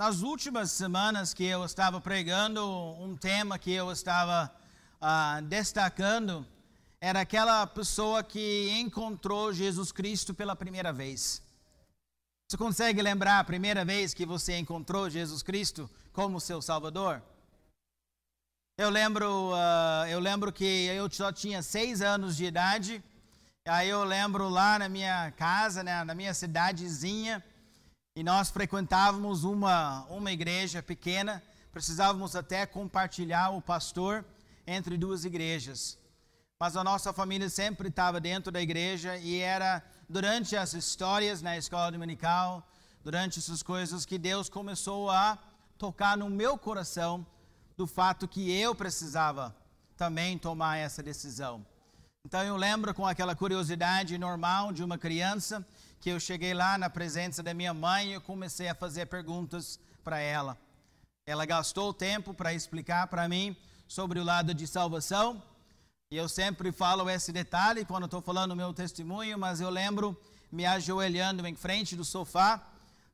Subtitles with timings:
[0.00, 2.64] nas últimas semanas que eu estava pregando,
[2.98, 4.50] um tema que eu estava
[4.98, 6.46] uh, destacando
[6.98, 11.42] era aquela pessoa que encontrou Jesus Cristo pela primeira vez.
[12.48, 17.22] Você consegue lembrar a primeira vez que você encontrou Jesus Cristo como seu Salvador?
[18.78, 23.04] Eu lembro, uh, eu lembro que eu só tinha seis anos de idade.
[23.68, 27.44] Aí eu lembro lá na minha casa, né, na minha cidadezinha,
[28.20, 31.42] e nós frequentávamos uma, uma igreja pequena.
[31.72, 34.22] Precisávamos até compartilhar o pastor
[34.66, 35.96] entre duas igrejas.
[36.60, 41.56] Mas a nossa família sempre estava dentro da igreja e era durante as histórias na
[41.56, 42.62] escola dominical,
[43.02, 45.38] durante essas coisas, que Deus começou a
[45.78, 47.26] tocar no meu coração
[47.74, 49.56] do fato que eu precisava
[49.96, 51.64] também tomar essa decisão.
[52.26, 55.66] Então eu lembro com aquela curiosidade normal de uma criança
[56.00, 59.78] que eu cheguei lá na presença da minha mãe e eu comecei a fazer perguntas
[60.02, 60.56] para ela.
[61.26, 63.56] Ela gastou tempo para explicar para mim
[63.86, 65.42] sobre o lado de salvação
[66.12, 70.20] e eu sempre falo esse detalhe quando estou falando o meu testemunho, mas eu lembro
[70.50, 72.60] me ajoelhando em frente do sofá,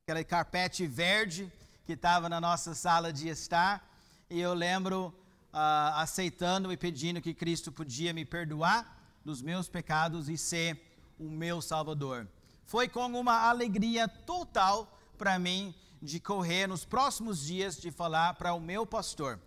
[0.03, 1.53] aquele carpete verde
[1.85, 3.87] que estava na nossa sala de estar,
[4.31, 5.09] e eu lembro
[5.53, 10.81] uh, aceitando e pedindo que Cristo podia me perdoar dos meus pecados e ser
[11.19, 12.27] o meu Salvador.
[12.67, 15.73] Foi com uma alegria total para mim
[16.03, 19.41] de correr nos próximos dias de falar para o meu pastor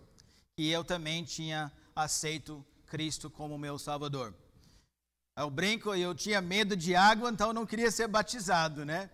[0.56, 4.34] que eu também tinha aceito Cristo como meu Salvador.
[5.36, 9.10] Eu brinco, eu tinha medo de água, então não queria ser batizado, né?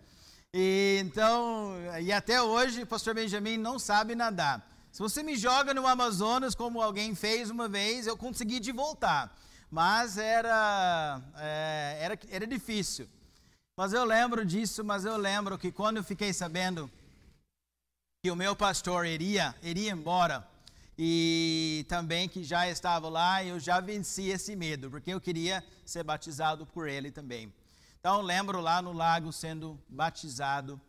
[0.55, 4.69] E então, e até hoje, pastor Benjamin não sabe nadar.
[4.93, 9.37] Se você me joga no Amazonas, como alguém fez uma vez, eu consegui de voltar.
[9.71, 13.09] Mas era, é, era, era difícil.
[13.79, 16.91] Mas eu lembro disso, mas eu lembro que quando eu fiquei sabendo
[18.25, 20.49] que o meu pastor iria, iria embora,
[20.99, 26.03] e também que já estava lá, eu já venci esse medo, porque eu queria ser
[26.03, 27.53] batizado por ele também.
[28.01, 30.81] Então, lembro lá no lago sendo batizado,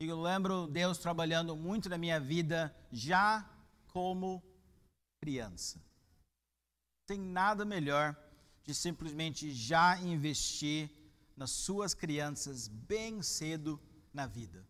[0.00, 3.46] e eu lembro Deus trabalhando muito na minha vida já
[3.88, 4.42] como
[5.20, 5.78] criança.
[7.06, 8.16] Tem nada melhor
[8.64, 10.90] de simplesmente já investir
[11.40, 13.80] nas suas crianças bem cedo
[14.12, 14.62] na vida.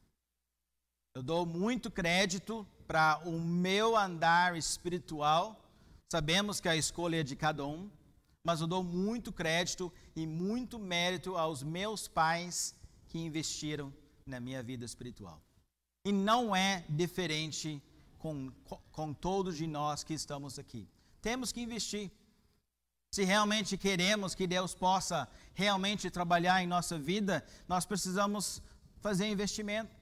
[1.12, 5.60] Eu dou muito crédito para o meu andar espiritual.
[6.12, 7.90] Sabemos que a escolha é de cada um,
[8.44, 12.72] mas eu dou muito crédito e muito mérito aos meus pais
[13.08, 13.92] que investiram
[14.24, 15.42] na minha vida espiritual.
[16.06, 17.82] E não é diferente
[18.16, 18.52] com,
[18.92, 20.88] com todos de nós que estamos aqui.
[21.20, 22.12] Temos que investir.
[23.10, 28.62] Se realmente queremos que Deus possa realmente trabalhar em nossa vida, nós precisamos
[29.00, 30.00] fazer investimento.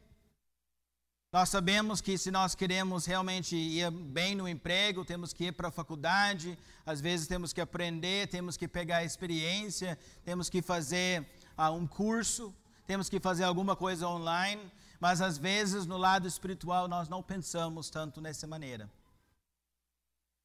[1.32, 5.68] Nós sabemos que se nós queremos realmente ir bem no emprego, temos que ir para
[5.68, 11.26] a faculdade, às vezes temos que aprender, temos que pegar experiência, temos que fazer
[11.56, 12.54] uh, um curso,
[12.86, 17.90] temos que fazer alguma coisa online, mas às vezes no lado espiritual nós não pensamos
[17.90, 18.88] tanto nessa maneira.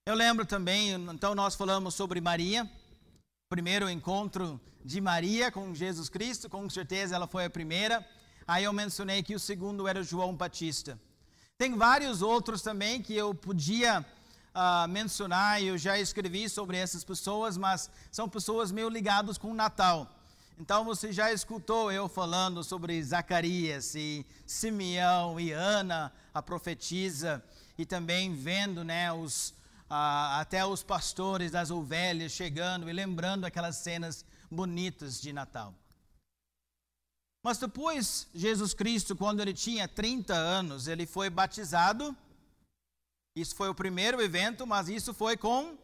[0.05, 2.69] Eu lembro também, então nós falamos sobre Maria,
[3.47, 8.05] primeiro encontro de Maria com Jesus Cristo, com certeza ela foi a primeira.
[8.45, 10.99] Aí eu mencionei que o segundo era João Batista.
[11.57, 14.05] Tem vários outros também que eu podia
[14.53, 19.55] uh, mencionar, eu já escrevi sobre essas pessoas, mas são pessoas meio ligadas com o
[19.55, 20.13] Natal.
[20.59, 27.41] Então você já escutou eu falando sobre Zacarias e Simeão e Ana, a profetisa,
[27.77, 29.53] e também vendo né, os,
[29.93, 35.73] uh, até os pastores das ovelhas chegando e lembrando aquelas cenas bonitas de Natal.
[37.45, 42.15] Mas depois, Jesus Cristo, quando ele tinha 30 anos, ele foi batizado.
[43.35, 45.77] Isso foi o primeiro evento, mas isso foi com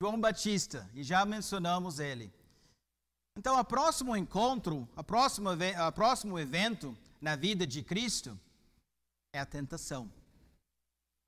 [0.00, 2.30] João Batista, e já mencionamos ele.
[3.38, 8.38] Então, o próximo encontro, a próxima, a próximo evento na vida de Cristo
[9.34, 10.10] é a tentação.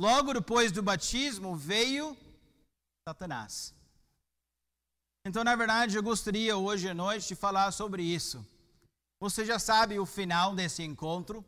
[0.00, 2.16] Logo depois do batismo veio
[3.08, 3.74] Satanás.
[5.26, 8.46] Então, na verdade, eu gostaria hoje à noite de falar sobre isso.
[9.20, 11.44] Você já sabe o final desse encontro.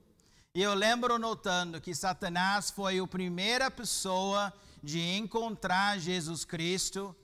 [0.52, 4.52] E eu lembro notando que Satanás foi a primeira pessoa
[4.82, 7.14] de encontrar Jesus Cristo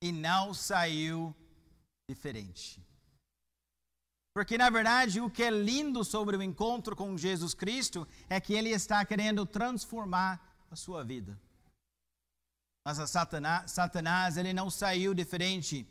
[0.00, 1.34] e não saiu
[2.08, 2.80] diferente.
[4.34, 8.52] Porque, na verdade, o que é lindo sobre o encontro com Jesus Cristo é que
[8.52, 11.40] ele está querendo transformar a sua vida.
[12.84, 15.86] Mas Satanás, Satanás ele não saiu diferente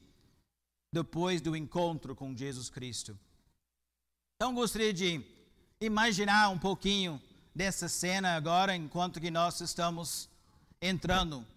[0.91, 3.17] depois do encontro com Jesus Cristo.
[4.35, 5.25] Então gostaria de
[5.79, 7.21] imaginar um pouquinho
[7.55, 10.29] dessa cena agora, enquanto que nós estamos
[10.81, 11.47] entrando.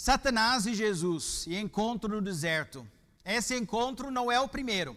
[0.00, 2.86] Satanás e Jesus e encontro no deserto.
[3.30, 4.96] Esse encontro não é o primeiro.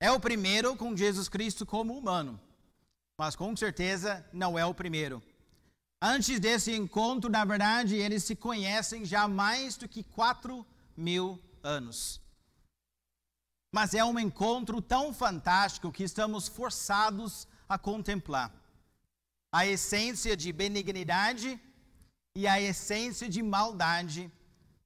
[0.00, 2.40] É o primeiro com Jesus Cristo como humano,
[3.18, 5.22] mas com certeza não é o primeiro.
[6.00, 11.38] Antes desse encontro, na verdade, eles se conhecem já há mais do que quatro mil
[11.62, 12.18] anos.
[13.70, 18.50] Mas é um encontro tão fantástico que estamos forçados a contemplar.
[19.52, 21.60] A essência de benignidade
[22.34, 24.32] e a essência de maldade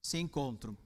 [0.03, 0.77] se encontram.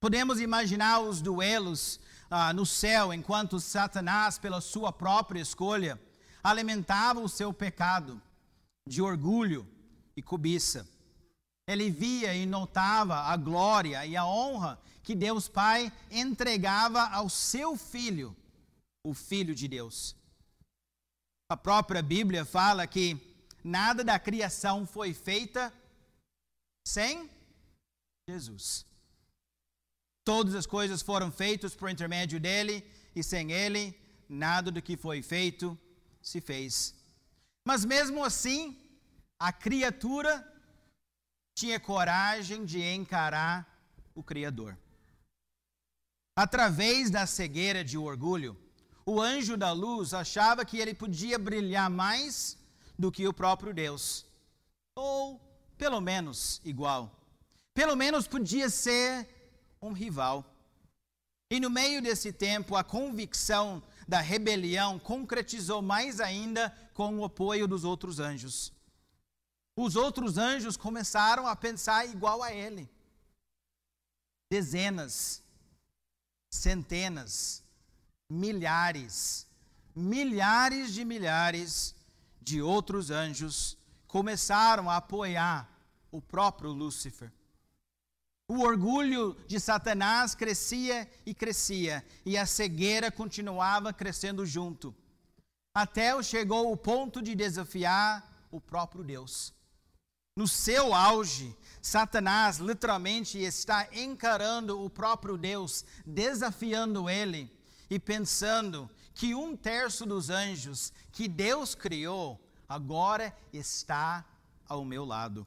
[0.00, 1.98] Podemos imaginar os duelos
[2.30, 6.00] ah, no céu enquanto Satanás, pela sua própria escolha,
[6.42, 8.20] alimentava o seu pecado
[8.86, 9.66] de orgulho
[10.16, 10.88] e cobiça.
[11.66, 17.76] Ele via e notava a glória e a honra que Deus Pai entregava ao seu
[17.76, 18.36] filho,
[19.04, 20.14] o Filho de Deus.
[21.50, 23.18] A própria Bíblia fala que
[23.64, 25.72] nada da criação foi feita
[26.86, 27.28] sem
[28.28, 28.87] Jesus.
[30.28, 32.84] Todas as coisas foram feitas por intermédio dele,
[33.16, 33.98] e sem ele,
[34.28, 35.66] nada do que foi feito
[36.20, 36.94] se fez.
[37.64, 38.76] Mas mesmo assim,
[39.40, 40.32] a criatura
[41.58, 43.56] tinha coragem de encarar
[44.14, 44.76] o Criador.
[46.36, 48.54] Através da cegueira de orgulho,
[49.06, 52.58] o anjo da luz achava que ele podia brilhar mais
[52.98, 54.26] do que o próprio Deus,
[54.94, 55.40] ou
[55.78, 57.18] pelo menos igual.
[57.72, 59.37] Pelo menos podia ser
[59.80, 60.44] um rival.
[61.50, 67.66] E no meio desse tempo, a convicção da rebelião concretizou mais ainda com o apoio
[67.66, 68.72] dos outros anjos.
[69.76, 72.90] Os outros anjos começaram a pensar igual a ele.
[74.50, 75.42] Dezenas,
[76.50, 77.62] centenas,
[78.28, 79.46] milhares,
[79.94, 81.94] milhares de milhares
[82.40, 83.76] de outros anjos
[84.06, 85.70] começaram a apoiar
[86.10, 87.30] o próprio Lúcifer.
[88.50, 94.94] O orgulho de Satanás crescia e crescia, e a cegueira continuava crescendo junto,
[95.74, 99.52] até chegou o ponto de desafiar o próprio Deus.
[100.34, 107.52] No seu auge, Satanás literalmente está encarando o próprio Deus, desafiando ele
[107.90, 114.24] e pensando que um terço dos anjos que Deus criou agora está
[114.66, 115.46] ao meu lado.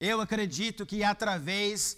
[0.00, 1.96] Eu acredito que através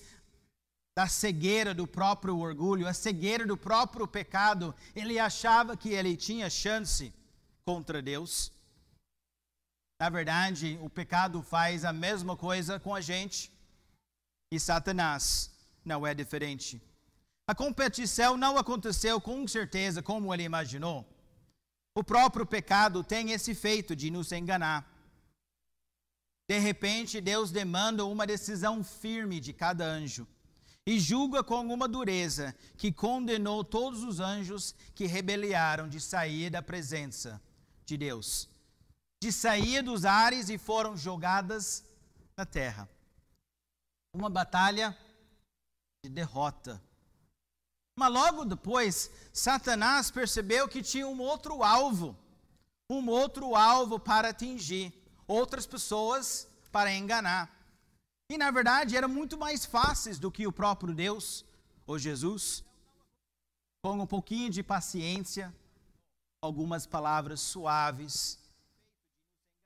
[0.97, 6.51] da cegueira do próprio orgulho, a cegueira do próprio pecado, ele achava que ele tinha
[6.51, 7.13] chance
[7.65, 8.53] contra Deus.
[10.01, 13.53] Na verdade, o pecado faz a mesma coisa com a gente
[14.53, 15.51] e Satanás
[15.85, 16.81] não é diferente.
[17.49, 21.07] A competição não aconteceu com certeza como ele imaginou.
[21.97, 24.87] O próprio pecado tem esse feito de nos enganar.
[26.49, 30.27] De repente, Deus demanda uma decisão firme de cada anjo
[30.87, 36.63] e julga com uma dureza que condenou todos os anjos que rebeliaram de sair da
[36.63, 37.39] presença
[37.85, 38.49] de Deus,
[39.23, 41.85] de sair dos ares e foram jogadas
[42.35, 42.89] na terra.
[44.15, 44.97] Uma batalha
[46.03, 46.83] de derrota.
[47.95, 52.17] Mas logo depois, Satanás percebeu que tinha um outro alvo,
[52.89, 54.95] um outro alvo para atingir
[55.27, 57.51] outras pessoas para enganar.
[58.31, 61.45] E na verdade eram muito mais fáceis do que o próprio Deus,
[61.87, 62.65] ou Jesus.
[63.83, 65.55] Com um pouquinho de paciência,
[66.43, 68.39] algumas palavras suaves,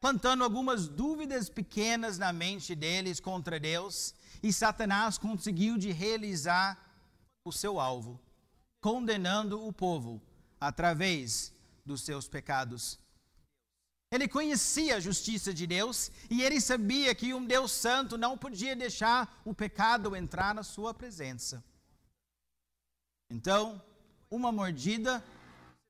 [0.01, 6.79] plantando algumas dúvidas pequenas na mente deles contra Deus, e Satanás conseguiu de realizar
[7.45, 8.21] o seu alvo,
[8.81, 10.21] condenando o povo
[10.61, 11.53] através
[11.85, 12.99] dos seus pecados.
[14.13, 18.77] Ele conhecia a justiça de Deus e ele sabia que um Deus santo não podia
[18.77, 21.65] deixar o pecado entrar na sua presença.
[23.31, 23.83] Então,
[24.31, 25.25] uma mordida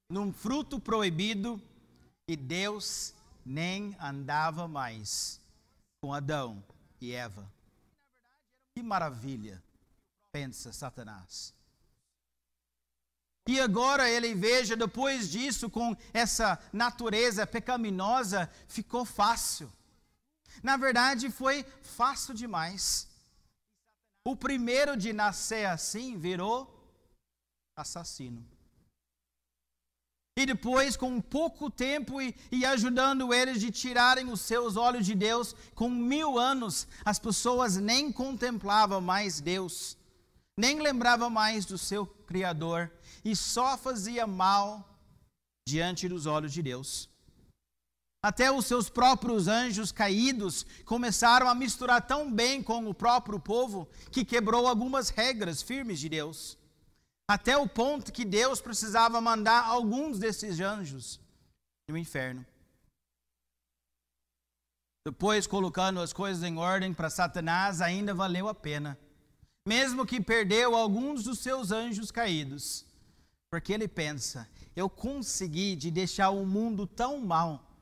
[0.09, 1.61] num fruto proibido
[2.29, 3.13] e Deus
[3.45, 5.41] nem andava mais
[6.01, 6.63] com Adão
[7.01, 7.51] e Eva.
[8.73, 9.61] Que maravilha,
[10.31, 11.53] pensa Satanás.
[13.47, 19.71] E agora ele veja, depois disso, com essa natureza pecaminosa, ficou fácil.
[20.63, 23.09] Na verdade, foi fácil demais.
[24.25, 26.73] O primeiro de nascer assim virou
[27.77, 28.47] assassino.
[30.37, 35.15] E depois, com pouco tempo e, e, ajudando eles de tirarem os seus olhos de
[35.15, 39.97] Deus, com mil anos, as pessoas nem contemplavam mais Deus.
[40.59, 42.91] Nem lembrava mais do seu Criador
[43.25, 44.89] e só fazia mal
[45.67, 47.09] diante dos olhos de Deus.
[48.25, 53.89] Até os seus próprios anjos caídos começaram a misturar tão bem com o próprio povo
[54.13, 56.57] que quebrou algumas regras firmes de Deus.
[57.29, 61.21] Até o ponto que Deus precisava mandar alguns desses anjos
[61.89, 62.47] no inferno.
[65.05, 68.97] Depois, colocando as coisas em ordem para Satanás, ainda valeu a pena.
[69.67, 72.85] Mesmo que perdeu alguns dos seus anjos caídos.
[73.51, 77.73] Porque ele pensa: eu consegui de deixar o mundo tão mal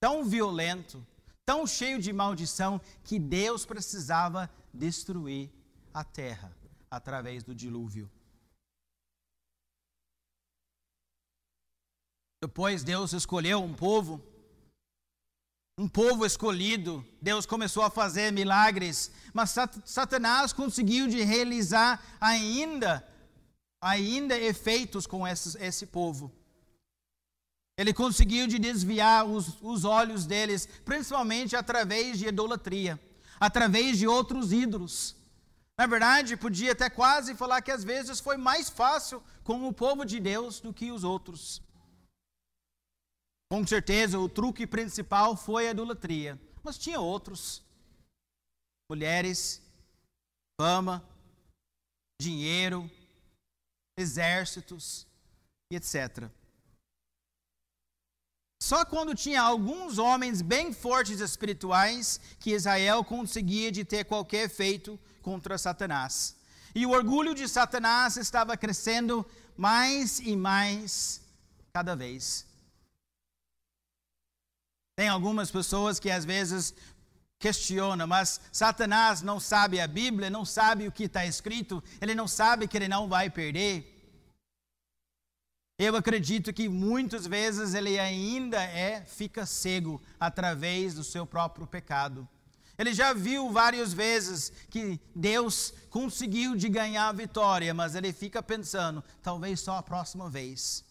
[0.00, 1.04] tão violento,
[1.44, 5.50] tão cheio de maldição, que Deus precisava destruir
[5.92, 6.56] a terra
[6.90, 8.10] através do dilúvio.
[12.42, 14.22] Depois Deus escolheu um povo,
[15.78, 17.04] um povo escolhido.
[17.20, 19.54] Deus começou a fazer milagres, mas
[19.84, 23.06] Satanás conseguiu de realizar ainda,
[23.80, 26.32] ainda efeitos com esse, esse povo.
[27.78, 32.98] Ele conseguiu de desviar os, os olhos deles, principalmente através de idolatria,
[33.38, 35.14] através de outros ídolos.
[35.76, 40.06] Na verdade, podia até quase falar que às vezes foi mais fácil com o povo
[40.06, 41.60] de Deus do que os outros.
[43.48, 47.62] Com certeza, o truque principal foi a idolatria, mas tinha outros.
[48.90, 49.62] Mulheres,
[50.60, 51.04] fama,
[52.20, 52.90] dinheiro,
[53.96, 55.06] exércitos
[55.70, 56.28] e etc.
[58.62, 64.98] Só quando tinha alguns homens bem fortes espirituais que Israel conseguia de ter qualquer efeito
[65.22, 66.36] contra Satanás.
[66.74, 69.24] E o orgulho de Satanás estava crescendo
[69.56, 71.20] mais e mais
[71.72, 72.45] cada vez.
[74.96, 76.74] Tem algumas pessoas que às vezes
[77.38, 82.26] questionam, mas Satanás não sabe a Bíblia, não sabe o que está escrito, ele não
[82.26, 83.92] sabe que ele não vai perder.
[85.78, 92.26] Eu acredito que muitas vezes ele ainda é fica cego através do seu próprio pecado.
[92.78, 98.42] Ele já viu várias vezes que Deus conseguiu de ganhar a vitória, mas ele fica
[98.42, 100.85] pensando, talvez só a próxima vez.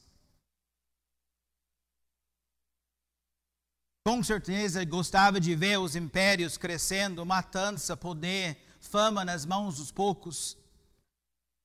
[4.08, 10.56] Com certeza gostava de ver os impérios crescendo, matança, poder, fama nas mãos dos poucos.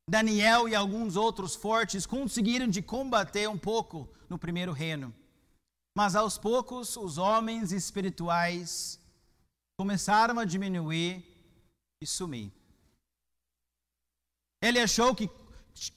[0.09, 5.15] Daniel e alguns outros fortes conseguiram de combater um pouco no primeiro reino.
[5.95, 8.99] Mas aos poucos os homens espirituais
[9.79, 11.23] começaram a diminuir
[12.01, 12.51] e sumir.
[14.63, 15.29] Ele achou que,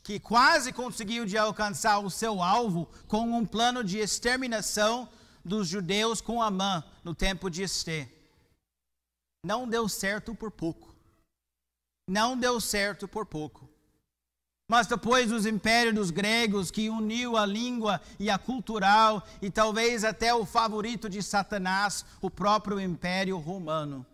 [0.03, 5.09] que quase conseguiu de alcançar o seu alvo com um plano de exterminação
[5.43, 8.09] dos judeus com Amã no tempo de Esther.
[9.45, 10.95] Não deu certo por pouco.
[12.07, 13.69] Não deu certo por pouco.
[14.69, 20.03] Mas depois os impérios dos gregos, que uniu a língua e a cultural, e talvez
[20.03, 24.05] até o favorito de Satanás, o próprio império romano.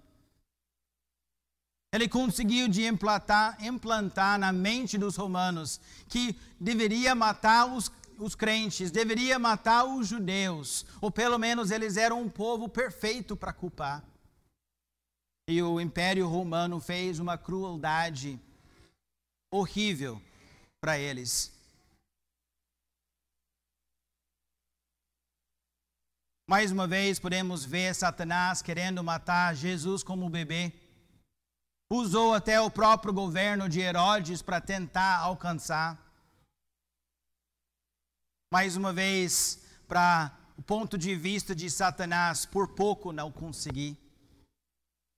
[1.92, 8.92] Ele conseguiu de implantar, implantar na mente dos romanos que deveria matar os, os crentes,
[8.92, 14.04] deveria matar os judeus, ou pelo menos eles eram um povo perfeito para culpar.
[15.50, 18.40] E o império romano fez uma crueldade
[19.52, 20.22] horrível
[20.80, 21.52] para eles.
[26.48, 30.74] Mais uma vez podemos ver Satanás querendo matar Jesus como bebê.
[31.92, 36.09] Usou até o próprio governo de Herodes para tentar alcançar.
[38.52, 43.98] Mais uma vez, para o ponto de vista de Satanás, por pouco não consegui.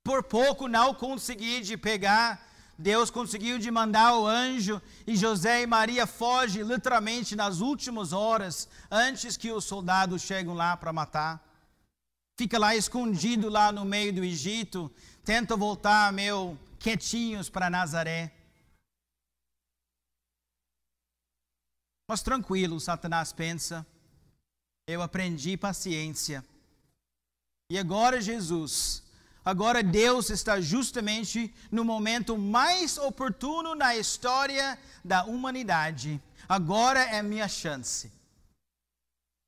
[0.04, 5.68] Por pouco não consegui de pegar Deus conseguiu de mandar o anjo e José e
[5.68, 11.40] Maria fogem literalmente nas últimas horas, antes que os soldados cheguem lá para matar.
[12.36, 14.92] Fica lá escondido lá no meio do Egito,
[15.24, 18.34] tenta voltar meio quietinhos para Nazaré.
[22.12, 23.88] Mas tranquilo, Satanás pensa,
[24.86, 26.44] eu aprendi paciência.
[27.72, 29.02] E agora Jesus
[29.46, 36.22] Agora Deus está justamente no momento mais oportuno na história da humanidade.
[36.50, 38.12] Agora é minha chance.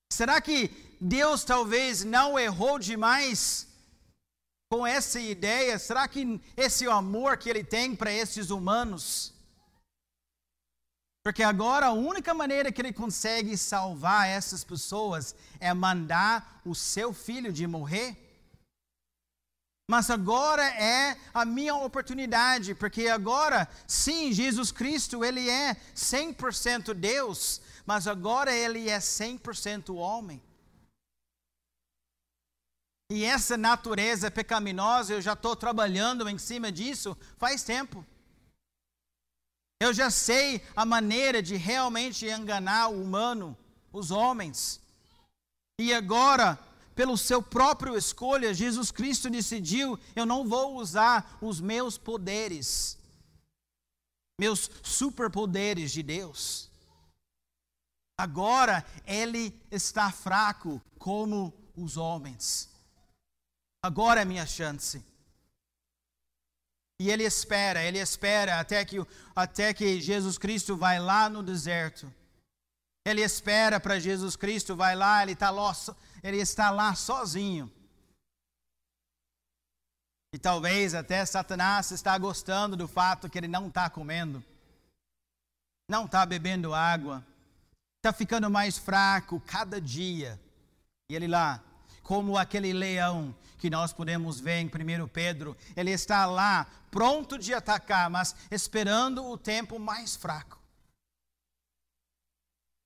[0.10, 3.68] Será que Deus talvez não errou demais
[4.72, 5.78] com essa ideia?
[5.78, 9.33] Será que esse amor que ele tem para esses humanos?
[11.24, 17.14] Porque agora a única maneira que ele consegue salvar essas pessoas é mandar o seu
[17.14, 18.18] filho de morrer
[19.90, 27.62] Mas agora é a minha oportunidade, porque agora, sim, Jesus Cristo, ele é 100% Deus,
[27.86, 30.42] mas agora ele é 100% homem.
[33.12, 38.06] E essa natureza pecaminosa, eu já estou trabalhando em cima disso faz tempo.
[39.84, 43.58] Eu já sei a maneira de realmente enganar o humano,
[43.92, 44.80] os homens.
[45.78, 46.58] E agora,
[46.96, 52.98] pelo seu próprio escolha, Jesus Cristo decidiu: eu não vou usar os meus poderes,
[54.40, 56.72] meus superpoderes de Deus.
[58.18, 62.70] Agora ele está fraco como os homens.
[63.84, 65.04] Agora é minha chance.
[67.04, 68.96] E ele espera, ele espera até que,
[69.36, 72.10] até que Jesus Cristo vai lá no deserto.
[73.06, 75.74] Ele espera para Jesus Cristo, vai lá, ele, tá lá,
[76.24, 77.70] ele está lá sozinho.
[80.34, 84.42] E talvez até Satanás está gostando do fato que ele não está comendo,
[85.92, 87.22] não está bebendo água,
[87.98, 90.40] está ficando mais fraco cada dia.
[91.12, 91.62] E ele lá,
[92.02, 97.54] como aquele leão que nós podemos ver em 1 Pedro, ele está lá, pronto de
[97.54, 100.60] atacar, mas esperando o tempo mais fraco.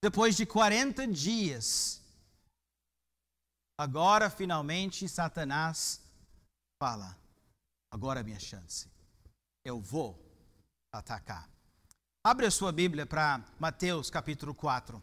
[0.03, 2.00] Depois de 40 dias,
[3.75, 6.00] agora finalmente Satanás
[6.79, 7.17] fala:
[7.89, 8.88] agora é minha chance,
[9.65, 10.15] eu vou
[10.93, 11.50] atacar.
[12.24, 15.01] Abre a sua Bíblia para Mateus capítulo 4.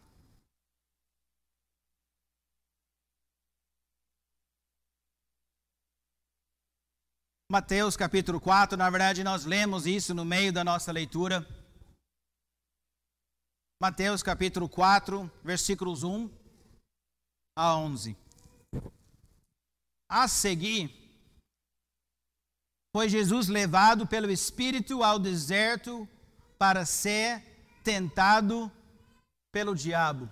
[7.55, 11.47] Mateus capítulo 4, na verdade nós lemos isso no meio da nossa leitura.
[13.81, 16.29] Mateus capítulo 4, versículos 1
[17.57, 18.17] a 11.
[20.11, 20.91] A seguir,
[22.93, 26.05] foi Jesus levado pelo Espírito ao deserto
[26.59, 27.41] para ser
[27.85, 28.69] tentado
[29.53, 30.29] pelo diabo.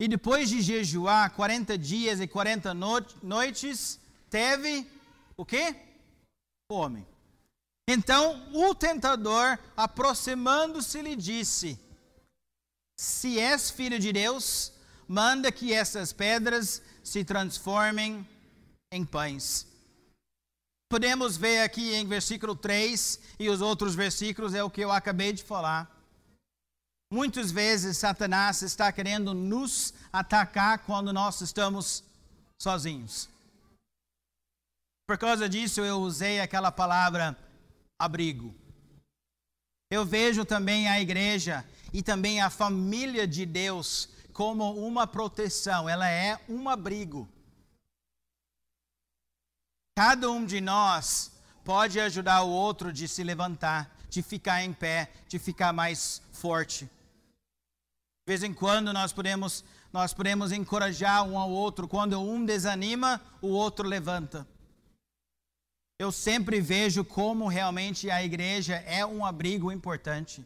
[0.00, 2.72] E depois de jejuar 40 dias e 40
[3.22, 4.02] noites,
[4.34, 4.84] teve
[5.36, 5.76] o quê?
[6.68, 7.06] Fome.
[7.88, 11.78] Então o tentador, aproximando-se, lhe disse:
[12.98, 14.72] Se és filho de Deus,
[15.06, 18.28] manda que essas pedras se transformem
[18.90, 19.68] em pães.
[20.90, 25.32] Podemos ver aqui em versículo 3 e os outros versículos é o que eu acabei
[25.32, 25.88] de falar.
[27.08, 32.02] Muitas vezes Satanás está querendo nos atacar quando nós estamos
[32.60, 33.32] sozinhos.
[35.06, 37.36] Por causa disso, eu usei aquela palavra
[37.98, 38.54] abrigo.
[39.90, 46.10] Eu vejo também a igreja e também a família de Deus como uma proteção, ela
[46.10, 47.28] é um abrigo.
[49.96, 51.30] Cada um de nós
[51.64, 56.86] pode ajudar o outro de se levantar, de ficar em pé, de ficar mais forte.
[56.86, 61.86] De vez em quando nós podemos, nós podemos encorajar um ao outro.
[61.86, 64.44] Quando um desanima, o outro levanta
[65.98, 70.44] eu sempre vejo como realmente a igreja é um abrigo importante.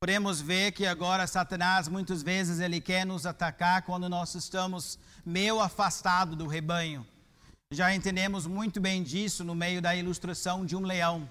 [0.00, 5.60] Podemos ver que agora Satanás muitas vezes ele quer nos atacar quando nós estamos meio
[5.60, 7.06] afastados do rebanho.
[7.72, 11.28] Já entendemos muito bem disso no meio da ilustração de um leão.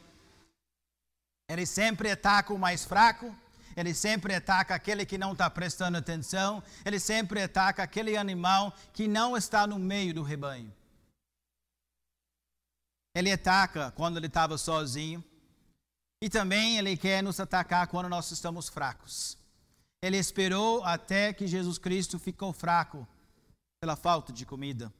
[1.49, 3.33] Ele sempre ataca o mais fraco,
[3.75, 9.07] ele sempre ataca aquele que não está prestando atenção, ele sempre ataca aquele animal que
[9.07, 10.73] não está no meio do rebanho.
[13.15, 15.23] Ele ataca quando ele estava sozinho.
[16.21, 19.37] E também ele quer nos atacar quando nós estamos fracos.
[20.01, 23.07] Ele esperou até que Jesus Cristo ficou fraco
[23.81, 24.93] pela falta de comida.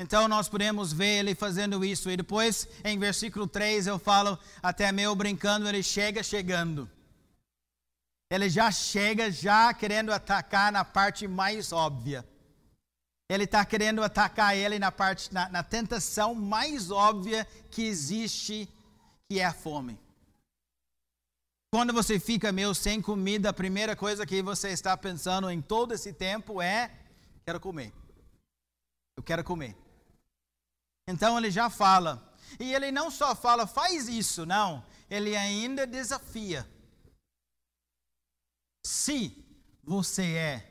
[0.00, 2.10] Então nós podemos ver ele fazendo isso.
[2.10, 6.90] E depois, em versículo 3, eu falo, até meio brincando, ele chega chegando.
[8.30, 12.26] Ele já chega já querendo atacar na parte mais óbvia.
[13.28, 18.68] Ele está querendo atacar ele na parte, na, na tentação mais óbvia que existe,
[19.28, 19.98] que é a fome.
[21.72, 25.92] Quando você fica meio sem comida, a primeira coisa que você está pensando em todo
[25.92, 26.90] esse tempo é:
[27.44, 27.92] quero comer.
[29.16, 29.76] Eu quero comer.
[31.08, 32.32] Então ele já fala.
[32.60, 34.84] E ele não só fala, faz isso, não.
[35.10, 36.68] Ele ainda desafia.
[38.86, 39.44] Se
[39.82, 40.70] você é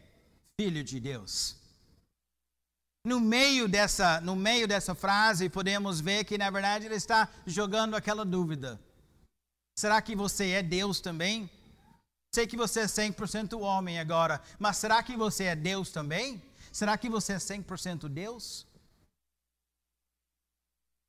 [0.60, 1.62] filho de Deus.
[3.06, 7.96] No meio dessa, no meio dessa frase, podemos ver que na verdade ele está jogando
[7.96, 8.80] aquela dúvida.
[9.78, 11.50] Será que você é Deus também?
[12.34, 16.42] Sei que você é 100% homem agora, mas será que você é Deus também?
[16.72, 18.66] Será que você é 100% Deus?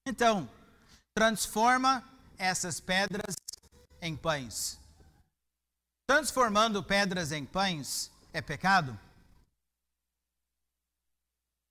[0.06, 0.50] Então,
[1.16, 2.04] transforma
[2.36, 3.34] essas pedras
[4.02, 4.78] em pães.
[6.06, 8.98] Transformando pedras em pães é pecado?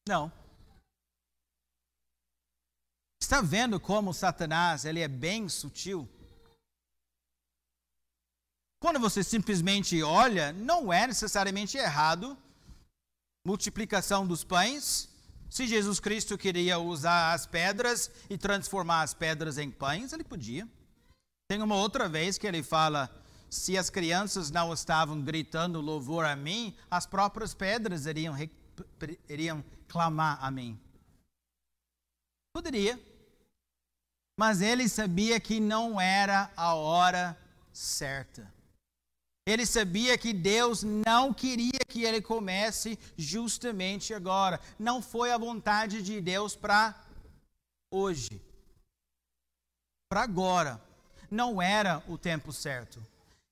[0.08, 0.32] Não.
[3.22, 6.08] Está vendo como Satanás ele é bem sutil?
[8.82, 12.38] Quando você simplesmente olha, não é necessariamente errado
[13.46, 15.10] multiplicação dos pães.
[15.50, 20.68] Se Jesus Cristo queria usar as pedras e transformar as pedras em pães, ele podia.
[21.50, 23.10] Tem uma outra vez que ele fala:
[23.50, 28.36] se as crianças não estavam gritando louvor a mim, as próprias pedras iriam,
[29.30, 30.80] iriam clamar a mim.
[32.54, 33.00] Poderia.
[34.38, 37.38] Mas ele sabia que não era a hora
[37.72, 38.52] certa.
[39.46, 44.60] Ele sabia que Deus não queria que ele comece justamente agora.
[44.80, 46.96] Não foi a vontade de Deus para
[47.92, 48.42] hoje.
[50.10, 50.82] Para agora.
[51.30, 53.06] Não era o tempo certo.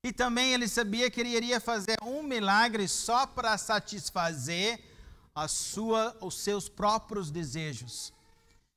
[0.04, 4.91] E também ele sabia que ele iria fazer um milagre só para satisfazer
[5.34, 8.14] a sua, os seus próprios desejos.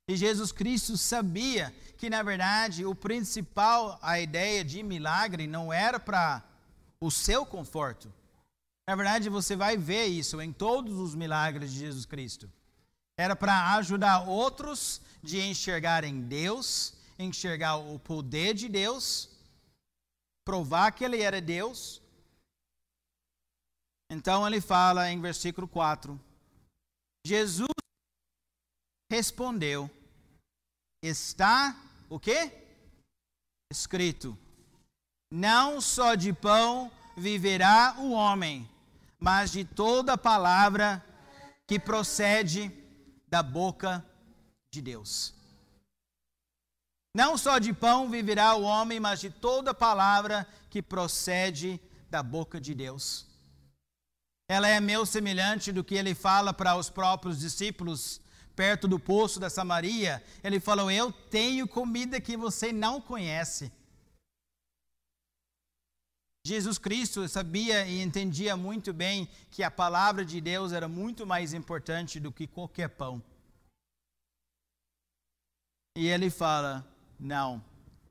[0.07, 5.99] E Jesus Cristo sabia que, na verdade, o principal, a ideia de milagre não era
[5.99, 6.43] para
[7.01, 8.13] o seu conforto.
[8.87, 12.51] Na verdade, você vai ver isso em todos os milagres de Jesus Cristo.
[13.17, 19.31] Era para ajudar outros de enxergarem Deus, enxergar o poder de Deus,
[20.45, 22.03] provar que ele era Deus.
[24.11, 26.21] Então ele fala em versículo 4:
[27.25, 27.69] Jesus
[29.11, 29.91] respondeu:
[31.03, 31.77] Está
[32.09, 32.53] o quê?
[33.73, 34.39] Escrito:
[35.37, 38.71] não só de pão viverá o homem,
[39.19, 41.05] mas de toda palavra
[41.67, 42.71] que procede
[43.27, 44.05] da boca
[44.71, 45.35] de Deus.
[47.17, 52.61] Não só de pão viverá o homem, mas de toda palavra que procede da boca
[52.61, 53.27] de Deus.
[54.55, 58.21] Ela é meu semelhante do que ele fala para os próprios discípulos
[58.55, 60.23] perto do poço da Samaria.
[60.45, 63.73] Ele falou: Eu tenho comida que você não conhece.
[66.47, 71.53] Jesus Cristo sabia e entendia muito bem que a palavra de Deus era muito mais
[71.53, 73.21] importante do que qualquer pão.
[75.97, 76.87] E ele fala:
[77.19, 77.61] Não,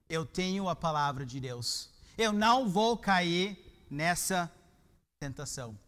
[0.09, 1.89] eu tenho a palavra de Deus.
[2.17, 3.57] Eu não vou cair
[3.89, 4.51] nessa
[5.21, 5.81] tentação.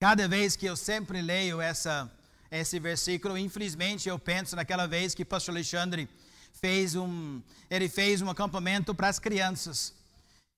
[0.00, 2.10] Cada vez que eu sempre leio essa,
[2.50, 6.08] esse versículo, infelizmente eu penso naquela vez que pastor Alexandre
[6.54, 9.92] fez um, ele fez um acampamento para as crianças.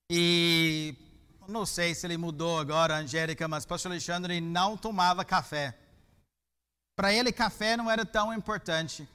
[0.09, 0.95] E
[1.45, 5.77] não sei se ele mudou agora, Angélica, mas pastor Alexandre não tomava café.
[6.95, 9.05] Para ele, café não era tão importante.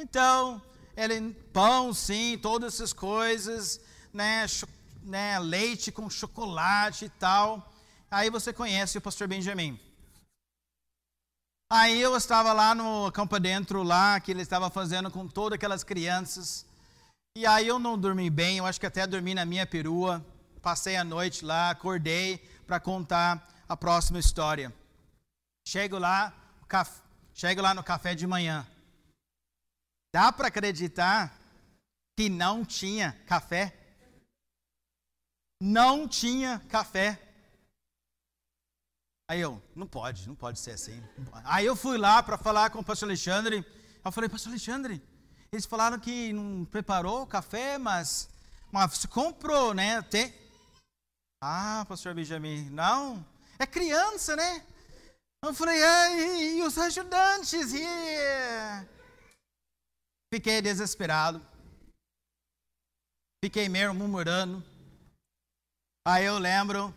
[0.00, 0.62] Então,
[0.96, 3.78] ele, pão, sim, todas essas coisas,
[4.10, 4.46] né,
[5.02, 7.73] né, leite com chocolate e tal.
[8.14, 9.76] Aí você conhece o pastor Benjamin.
[11.68, 15.82] Aí eu estava lá no campo dentro, lá, que ele estava fazendo com todas aquelas
[15.82, 16.64] crianças.
[17.36, 20.24] E aí eu não dormi bem, eu acho que até dormi na minha perua.
[20.62, 24.72] Passei a noite lá, acordei para contar a próxima história.
[25.66, 26.32] Chego lá,
[26.68, 27.02] caf...
[27.34, 28.64] chego lá no café de manhã.
[30.14, 31.36] Dá para acreditar
[32.16, 33.76] que não tinha café?
[35.60, 37.23] Não tinha café.
[39.30, 41.02] Aí eu, não pode, não pode ser assim.
[41.44, 43.64] Aí eu fui lá para falar com o pastor Alexandre.
[44.04, 45.02] Eu falei, pastor Alexandre,
[45.50, 48.28] eles falaram que não preparou o café, mas,
[48.70, 50.04] mas comprou, né?
[51.42, 53.24] Ah, pastor Benjamin, não,
[53.58, 54.64] é criança, né?
[55.42, 57.72] Eu falei, e, e os ajudantes?
[57.72, 57.84] E...
[60.32, 61.40] Fiquei desesperado.
[63.42, 64.62] Fiquei meio murmurando.
[66.06, 66.94] Aí eu lembro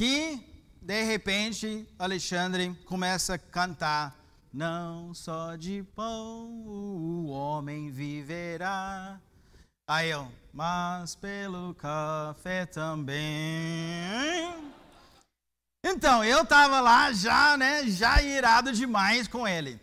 [0.00, 0.53] que
[0.84, 4.14] de repente, Alexandre começa a cantar:
[4.52, 9.18] Não só de pão o homem viverá.
[9.88, 13.14] Aí eu, mas pelo café também.
[15.82, 19.80] Então, eu estava lá já, né, já irado demais com ele.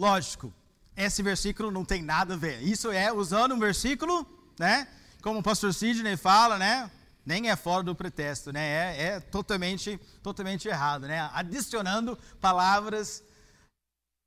[0.00, 0.52] Lógico,
[0.96, 2.62] esse versículo não tem nada a ver.
[2.62, 4.26] Isso é usando um versículo,
[4.58, 4.88] né,
[5.22, 6.90] como o pastor Sidney fala, né,
[7.24, 8.96] nem é fora do pretexto, né?
[8.96, 11.20] É, é totalmente, totalmente errado, né?
[11.32, 13.24] Adicionando palavras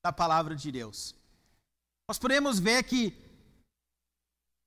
[0.03, 1.15] da palavra de Deus.
[2.09, 3.15] Nós podemos ver que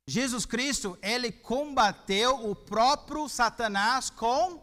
[0.09, 4.61] Jesus Cristo, ele combateu o próprio Satanás com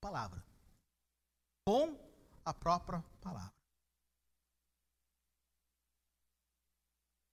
[0.00, 0.42] palavra.
[1.66, 1.98] Com
[2.44, 3.52] a própria palavra.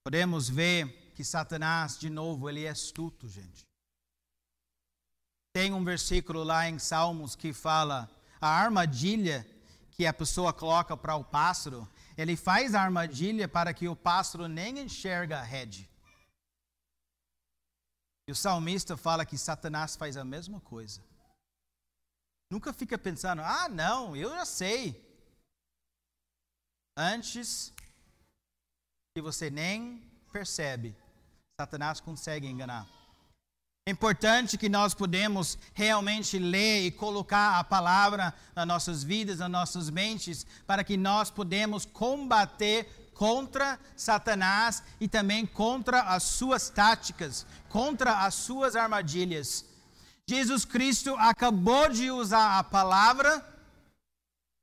[0.04, 3.69] Podemos ver que Satanás, de novo, ele é astuto, gente.
[5.60, 9.46] Tem um versículo lá em Salmos que fala a armadilha
[9.90, 14.48] que a pessoa coloca para o pássaro, ele faz a armadilha para que o pássaro
[14.48, 15.86] nem enxerga a rede.
[18.26, 21.04] E o salmista fala que Satanás faz a mesma coisa.
[22.50, 24.98] Nunca fica pensando, ah, não, eu já sei.
[26.96, 27.70] Antes
[29.14, 30.96] que você nem percebe,
[31.60, 32.99] Satanás consegue enganar.
[33.86, 39.50] É importante que nós podemos realmente ler e colocar a palavra nas nossas vidas, nas
[39.50, 47.46] nossas mentes, para que nós podemos combater contra Satanás e também contra as suas táticas,
[47.68, 49.64] contra as suas armadilhas.
[50.26, 53.44] Jesus Cristo acabou de usar a palavra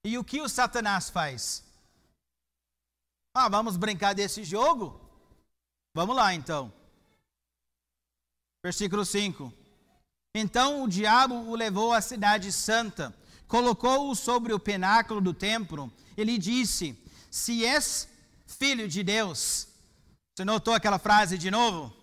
[0.04, 1.64] e o que o Satanás faz?
[3.36, 5.00] Ah, vamos brincar desse jogo?
[5.94, 6.72] Vamos lá então.
[8.64, 9.54] Versículo 5.
[10.36, 13.16] Então o diabo o levou à cidade santa,
[13.48, 16.98] colocou-o sobre o pináculo do templo e lhe disse:
[17.32, 18.08] Se és
[18.46, 19.68] filho de Deus.
[20.36, 21.96] Você notou aquela frase de novo?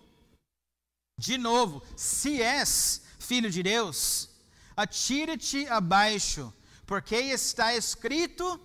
[1.17, 4.29] De novo, se és filho de Deus,
[4.75, 6.53] atira-te abaixo,
[6.85, 8.59] porque está escrito: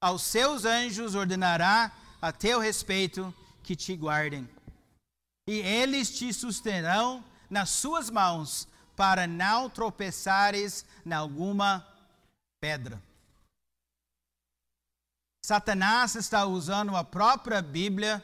[0.00, 4.48] aos seus anjos ordenará a teu respeito que te guardem
[5.50, 11.84] e eles te susterão nas suas mãos, para não tropeçares em alguma
[12.60, 13.02] pedra.
[15.44, 18.22] Satanás está usando a própria Bíblia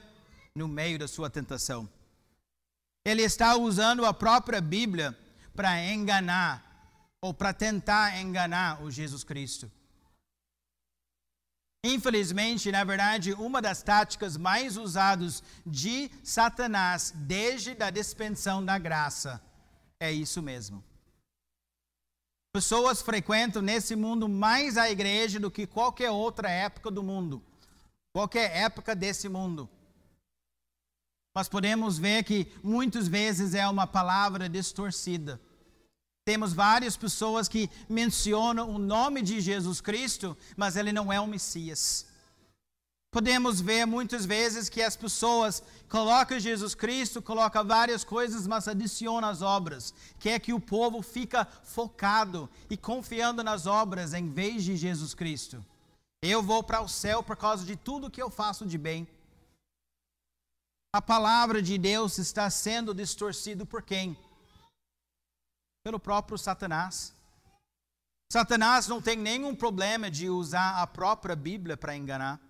[0.55, 1.89] no meio da sua tentação.
[3.05, 5.19] Ele está usando a própria Bíblia
[5.53, 6.62] para enganar
[7.21, 9.69] ou para tentar enganar o Jesus Cristo.
[11.87, 19.40] Infelizmente, na verdade, uma das táticas mais usadas de Satanás desde a dispensão da graça
[20.01, 20.83] é isso mesmo.
[22.53, 27.40] Pessoas frequentam nesse mundo mais a igreja do que qualquer outra época do mundo,
[28.12, 29.68] qualquer época desse mundo.
[31.37, 35.40] Nós podemos ver que muitas vezes é uma palavra distorcida.
[36.27, 41.27] Temos várias pessoas que mencionam o nome de Jesus Cristo, mas ele não é o
[41.27, 42.05] Messias.
[43.12, 49.29] Podemos ver muitas vezes que as pessoas colocam Jesus Cristo, colocam várias coisas, mas adicionam
[49.29, 49.95] as obras.
[50.19, 55.15] Quer é que o povo fica focado e confiando nas obras em vez de Jesus
[55.15, 55.65] Cristo.
[56.21, 59.07] Eu vou para o céu por causa de tudo que eu faço de bem.
[60.93, 64.19] A palavra de Deus está sendo distorcida por quem?
[65.87, 67.14] Pelo próprio Satanás.
[68.33, 72.40] Satanás não tem nenhum problema de usar a própria Bíblia para enganar.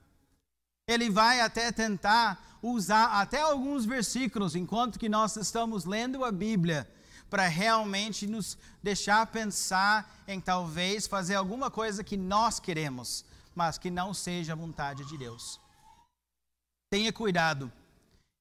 [0.89, 6.91] Ele vai até tentar usar até alguns versículos enquanto que nós estamos lendo a Bíblia
[7.29, 13.23] para realmente nos deixar pensar em talvez fazer alguma coisa que nós queremos,
[13.55, 15.61] mas que não seja a vontade de Deus.
[16.91, 17.71] Tenha cuidado.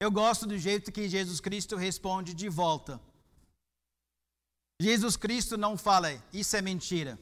[0.00, 2.98] Eu gosto do jeito que Jesus Cristo responde de volta.
[4.80, 7.18] Jesus Cristo não fala, isso é mentira,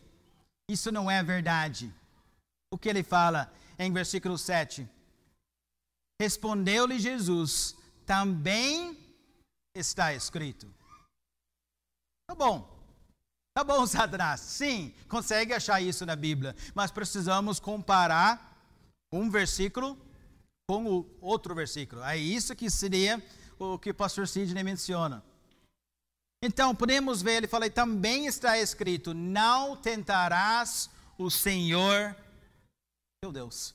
[0.69, 1.93] isso não é verdade.
[2.73, 4.89] O que ele fala em versículo 7?
[6.21, 8.99] Respondeu-lhe Jesus: também
[9.75, 10.73] está escrito.
[12.29, 12.73] Tá bom.
[13.57, 14.41] Tá bom, Satanás.
[14.41, 18.53] Sim, consegue achar isso na Bíblia, mas precisamos comparar
[19.13, 19.97] um versículo
[20.69, 22.03] com o outro versículo.
[22.03, 23.23] É isso que seria
[23.59, 25.23] o que o pastor Sidney menciona.
[26.47, 32.15] Então, podemos ver, ele fala, também está escrito: não tentarás o Senhor
[33.23, 33.75] teu Deus.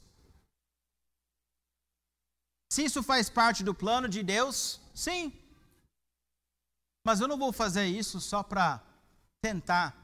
[2.72, 5.34] Se isso faz parte do plano de Deus, sim.
[7.04, 8.80] Mas eu não vou fazer isso só para
[9.42, 9.98] tentar,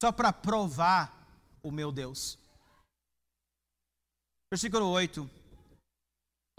[0.00, 1.12] só para provar
[1.64, 2.38] o meu Deus.
[4.52, 5.28] Versículo 8: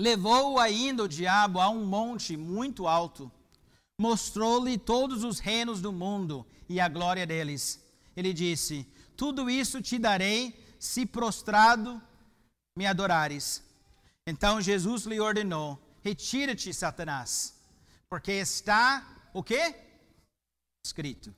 [0.02, 3.32] Levou ainda o diabo a um monte muito alto
[4.00, 7.84] mostrou-lhe todos os reinos do mundo e a glória deles.
[8.16, 12.02] Ele disse: Tudo isso te darei se prostrado
[12.78, 13.62] me adorares.
[14.26, 17.62] Então Jesus lhe ordenou: Retira-te, Satanás,
[18.10, 19.76] porque está o quê?
[20.86, 21.36] Escrito: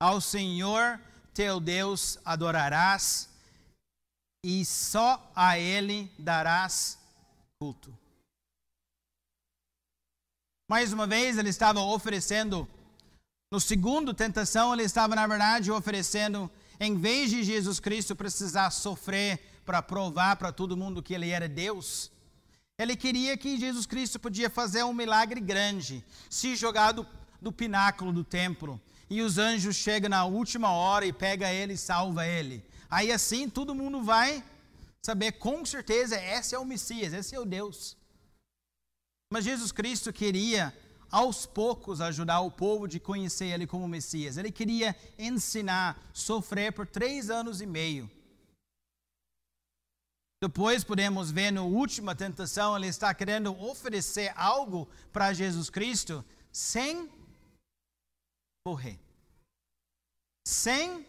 [0.00, 1.00] Ao Senhor
[1.34, 3.28] teu Deus adorarás
[4.44, 6.98] e só a ele darás
[7.60, 7.92] culto.
[10.70, 12.68] Mais uma vez, ele estava oferecendo,
[13.50, 19.40] no segundo tentação, ele estava, na verdade, oferecendo, em vez de Jesus Cristo precisar sofrer
[19.64, 22.12] para provar para todo mundo que ele era Deus,
[22.78, 27.06] ele queria que Jesus Cristo podia fazer um milagre grande, se jogar do,
[27.40, 28.78] do pináculo do templo,
[29.08, 32.62] e os anjos chegam na última hora e pega ele e salva ele.
[32.90, 34.44] Aí assim todo mundo vai
[35.02, 37.97] saber com certeza esse é o Messias, esse é o Deus.
[39.30, 40.76] Mas Jesus Cristo queria
[41.10, 44.36] aos poucos ajudar o povo de conhecer ele como Messias.
[44.36, 48.10] Ele queria ensinar, sofrer por três anos e meio.
[50.40, 57.10] Depois podemos ver na última tentação, ele está querendo oferecer algo para Jesus Cristo sem
[58.64, 59.00] morrer,
[60.46, 61.04] sem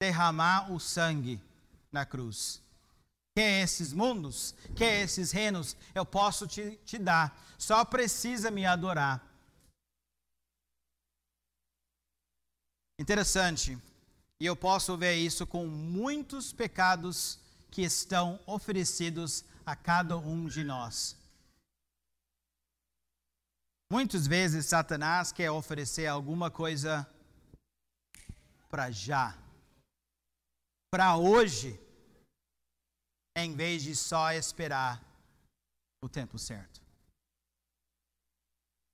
[0.00, 1.38] derramar o sangue
[1.92, 2.63] na cruz.
[3.34, 5.76] Que esses mundos, que esses reinos?
[5.94, 9.20] Eu posso te, te dar, só precisa me adorar.
[12.98, 13.76] Interessante,
[14.40, 20.62] e eu posso ver isso com muitos pecados que estão oferecidos a cada um de
[20.62, 21.16] nós.
[23.90, 27.04] Muitas vezes Satanás quer oferecer alguma coisa
[28.68, 29.36] para já,
[30.90, 31.80] para hoje,
[33.36, 35.02] em vez de só esperar
[36.02, 36.84] o tempo certo.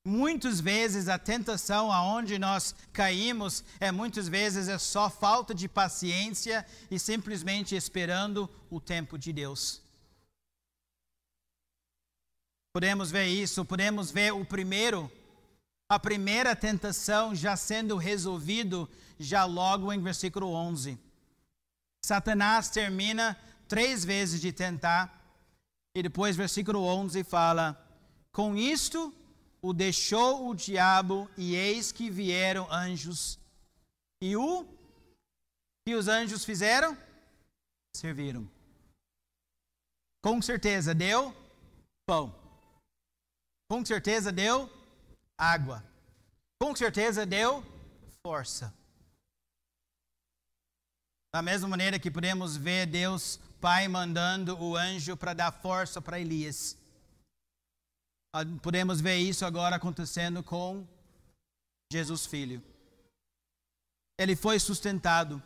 [0.03, 6.67] Muitas vezes a tentação aonde nós caímos é muitas vezes é só falta de paciência
[6.91, 9.83] e simplesmente esperando o tempo de Deus.
[12.73, 15.11] Podemos ver isso, podemos ver o primeiro,
[15.87, 20.99] a primeira tentação já sendo resolvido já logo em versículo 11.
[22.03, 23.37] Satanás termina
[23.73, 25.03] três vezes de tentar
[25.97, 27.67] e depois versículo 11 fala:
[28.33, 29.01] "Com isto
[29.63, 33.39] o deixou o diabo e eis que vieram anjos
[34.23, 34.67] e o
[35.87, 36.97] que os anjos fizeram?
[37.97, 38.49] Serviram.
[40.23, 41.35] Com certeza deu
[42.07, 42.35] pão.
[43.71, 44.69] Com certeza deu
[45.39, 45.83] água.
[46.61, 47.65] Com certeza deu
[48.23, 48.75] força.
[51.33, 56.19] Da mesma maneira que podemos ver Deus Pai mandando o anjo para dar força para
[56.19, 56.79] Elias.
[58.35, 60.87] Ah, podemos ver isso agora acontecendo com
[61.93, 62.63] Jesus Filho.
[64.19, 65.43] Ele foi sustentado.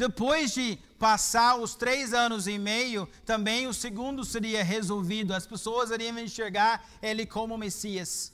[0.00, 5.34] Depois de passar os três anos e meio, também o segundo seria resolvido.
[5.34, 8.32] As pessoas iriam enxergar ele como Messias.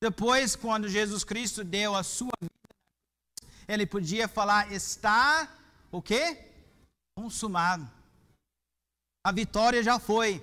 [0.00, 2.52] Depois, quando Jesus Cristo deu a sua vida,
[3.66, 5.52] ele podia falar: está
[5.90, 6.44] o quê?
[7.18, 7.90] Consumado.
[9.26, 10.40] A vitória já foi.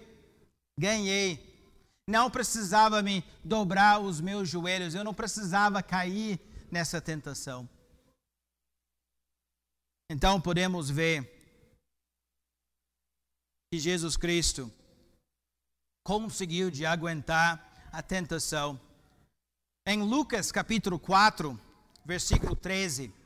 [0.78, 1.40] Ganhei.
[2.06, 6.38] Não precisava me dobrar os meus joelhos, eu não precisava cair
[6.70, 7.68] nessa tentação.
[10.12, 11.24] Então podemos ver
[13.72, 14.70] que Jesus Cristo
[16.06, 18.78] conseguiu de aguentar a tentação.
[19.88, 21.58] Em Lucas capítulo 4,
[22.04, 23.25] versículo 13.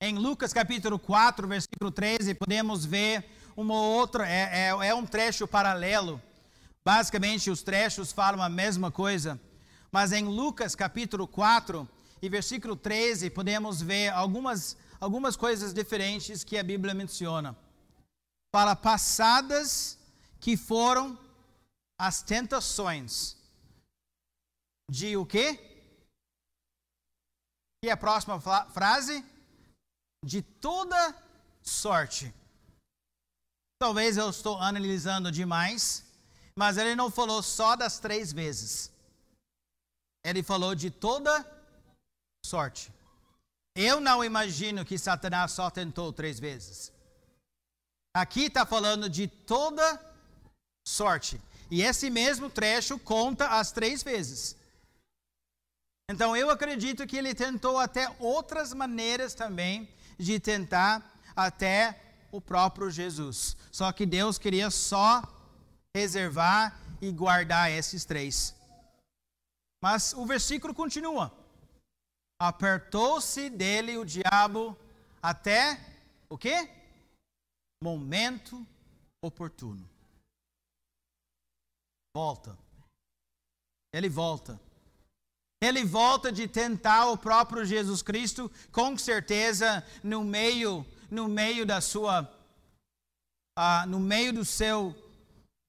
[0.00, 5.48] Em Lucas capítulo 4, versículo 13, podemos ver uma outra, é, é, é um trecho
[5.48, 6.22] paralelo.
[6.84, 9.40] Basicamente, os trechos falam a mesma coisa.
[9.90, 11.88] Mas em Lucas capítulo 4
[12.22, 17.56] e versículo 13, podemos ver algumas algumas coisas diferentes que a Bíblia menciona.
[18.54, 19.98] Fala passadas
[20.40, 21.18] que foram
[21.98, 23.36] as tentações
[24.88, 25.58] de o quê?
[27.84, 29.24] E a próxima frase?
[30.28, 31.00] De toda
[31.62, 32.34] sorte.
[33.78, 36.04] Talvez eu estou analisando demais,
[36.54, 38.92] mas ele não falou só das três vezes.
[40.22, 41.32] Ele falou de toda
[42.44, 42.92] sorte.
[43.74, 46.92] Eu não imagino que Satanás só tentou três vezes.
[48.14, 49.98] Aqui está falando de toda
[50.86, 51.40] sorte.
[51.70, 54.54] E esse mesmo trecho conta as três vezes.
[56.10, 62.90] Então eu acredito que ele tentou até outras maneiras também de tentar até o próprio
[62.90, 63.56] Jesus.
[63.70, 65.22] Só que Deus queria só
[65.96, 68.54] reservar e guardar esses três.
[69.82, 71.32] Mas o versículo continua
[72.40, 74.78] apertou-se dele o diabo
[75.20, 75.76] até
[76.28, 76.70] o quê?
[77.82, 78.64] Momento
[79.22, 79.88] oportuno.
[82.14, 82.56] Volta.
[83.92, 84.60] Ele volta.
[85.60, 91.80] Ele volta de tentar o próprio Jesus Cristo, com certeza, no meio, no meio da
[91.80, 92.22] sua,
[93.58, 94.94] uh, no meio do seu,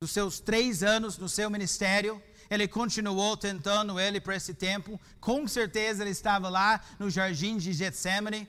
[0.02, 2.22] dos seus três anos no seu ministério.
[2.52, 5.00] Ele continuou tentando ele por esse tempo.
[5.20, 8.48] Com certeza ele estava lá no jardim de Getsemane,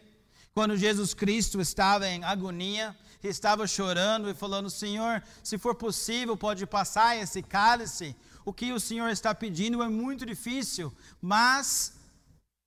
[0.52, 6.66] quando Jesus Cristo estava em agonia, estava chorando e falando: Senhor, se for possível, pode
[6.66, 8.14] passar esse cálice.
[8.50, 10.92] O que o Senhor está pedindo é muito difícil,
[11.22, 11.96] mas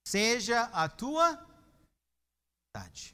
[0.08, 1.36] seja a tua
[2.74, 3.14] vontade.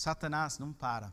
[0.00, 1.12] Satanás não para.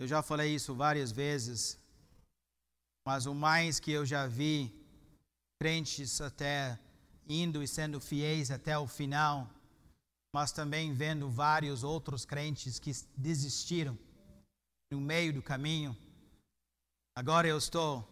[0.00, 1.78] Eu já falei isso várias vezes,
[3.06, 4.74] mas o mais que eu já vi
[5.60, 6.80] crentes até
[7.28, 9.50] indo e sendo fiéis até o final,
[10.36, 13.98] mas também vendo vários outros crentes que desistiram
[14.92, 15.96] no meio do caminho.
[17.16, 18.06] Agora eu estou,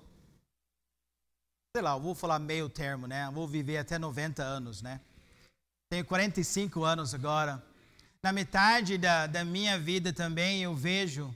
[1.76, 3.30] sei lá, vou falar meio termo, né?
[3.30, 5.02] Vou viver até 90 anos, né?
[5.90, 7.62] Tenho 45 anos agora.
[8.22, 11.30] Na metade da, da minha vida também eu vejo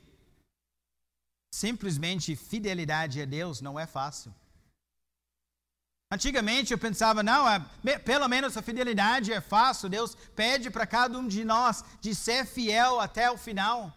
[1.52, 4.34] simplesmente fidelidade a Deus não é fácil.
[6.10, 9.88] Antigamente eu pensava, não, é, pelo menos a fidelidade é fácil.
[9.88, 13.94] Deus pede para cada um de nós de ser fiel até o final.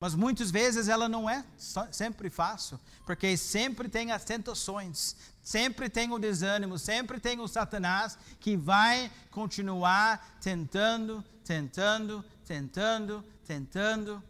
[0.00, 1.44] Mas muitas vezes ela não é
[1.92, 8.16] sempre fácil, porque sempre tem as tentações, sempre tem o desânimo, sempre tem o Satanás
[8.38, 14.22] que vai continuar tentando, tentando, tentando, tentando.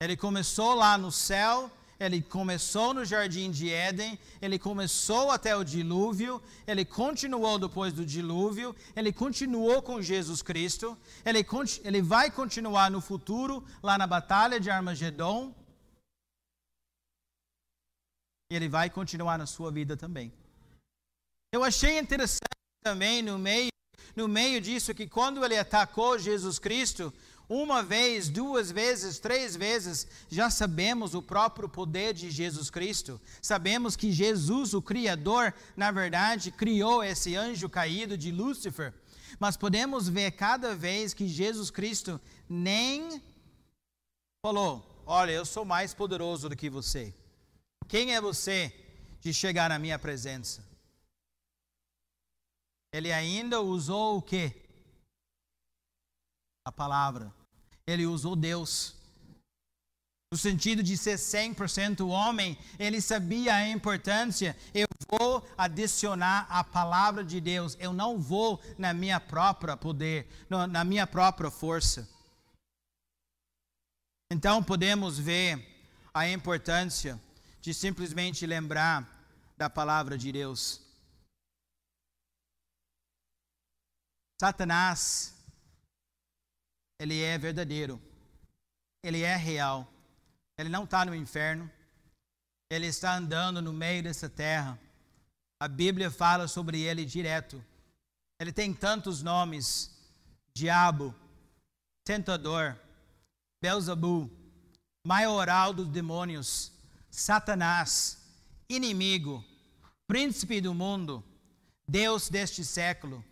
[0.00, 5.64] Ele começou lá no céu, ele começou no jardim de Éden, ele começou até o
[5.64, 11.44] dilúvio, ele continuou depois do dilúvio, ele continuou com Jesus Cristo, ele,
[11.84, 15.52] ele vai continuar no futuro, lá na batalha de Armagedon,
[18.50, 20.32] e ele vai continuar na sua vida também.
[21.52, 22.48] Eu achei interessante
[22.82, 23.70] também no meio,
[24.14, 27.12] no meio disso que quando ele atacou Jesus Cristo,
[27.48, 33.18] uma vez, duas vezes, três vezes, já sabemos o próprio poder de Jesus Cristo.
[33.40, 38.92] Sabemos que Jesus, o Criador, na verdade, criou esse anjo caído de Lúcifer.
[39.40, 43.22] Mas podemos ver cada vez que Jesus Cristo nem
[44.44, 47.14] falou: Olha, eu sou mais poderoso do que você.
[47.88, 48.74] Quem é você
[49.22, 50.62] de chegar na minha presença?
[52.92, 54.52] Ele ainda usou o que?
[56.66, 57.37] A palavra
[57.88, 58.94] ele usou Deus.
[60.30, 64.54] No sentido de ser 100% homem, ele sabia a importância.
[64.74, 67.78] Eu vou adicionar a palavra de Deus.
[67.80, 72.06] Eu não vou na minha própria poder, na minha própria força.
[74.30, 75.66] Então podemos ver
[76.12, 77.18] a importância
[77.62, 79.08] de simplesmente lembrar
[79.56, 80.82] da palavra de Deus.
[84.38, 85.37] Satanás
[86.98, 88.00] ele é verdadeiro,
[89.02, 89.86] ele é real,
[90.58, 91.70] ele não está no inferno,
[92.70, 94.78] ele está andando no meio dessa terra.
[95.60, 97.64] A Bíblia fala sobre ele direto.
[98.40, 99.90] Ele tem tantos nomes:
[100.52, 101.14] diabo,
[102.04, 102.76] tentador,
[103.62, 104.30] Belzebu,
[105.06, 106.72] maioral dos demônios,
[107.10, 108.18] Satanás,
[108.68, 109.44] inimigo,
[110.06, 111.24] príncipe do mundo,
[111.88, 113.24] Deus deste século,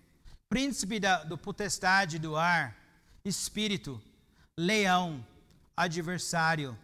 [0.49, 2.77] príncipe da, do potestade do ar,
[3.29, 4.01] espírito,
[4.59, 5.27] leão,
[5.77, 6.79] adversário,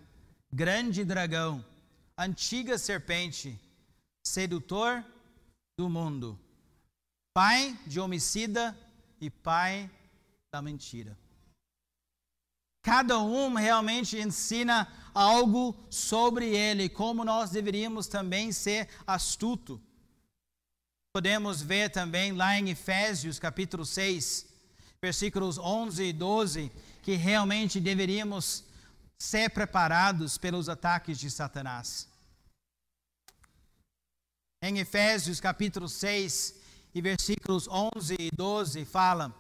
[0.53, 1.65] grande dragão,
[2.19, 3.59] antiga serpente,
[4.27, 5.05] sedutor
[5.79, 6.39] do mundo,
[7.35, 8.77] pai de homicida
[9.21, 9.91] e pai
[10.53, 11.17] da mentira.
[12.83, 19.81] Cada um realmente ensina algo sobre ele, como nós deveríamos também ser astuto.
[21.15, 24.52] Podemos ver também lá em Efésios capítulo 6,
[25.03, 26.73] versículos 11 e 12,
[27.03, 28.65] que realmente deveríamos
[29.19, 32.09] ser preparados pelos ataques de Satanás.
[34.63, 36.55] Em Efésios capítulo 6
[36.95, 39.35] e versículos 11 e 12 fala: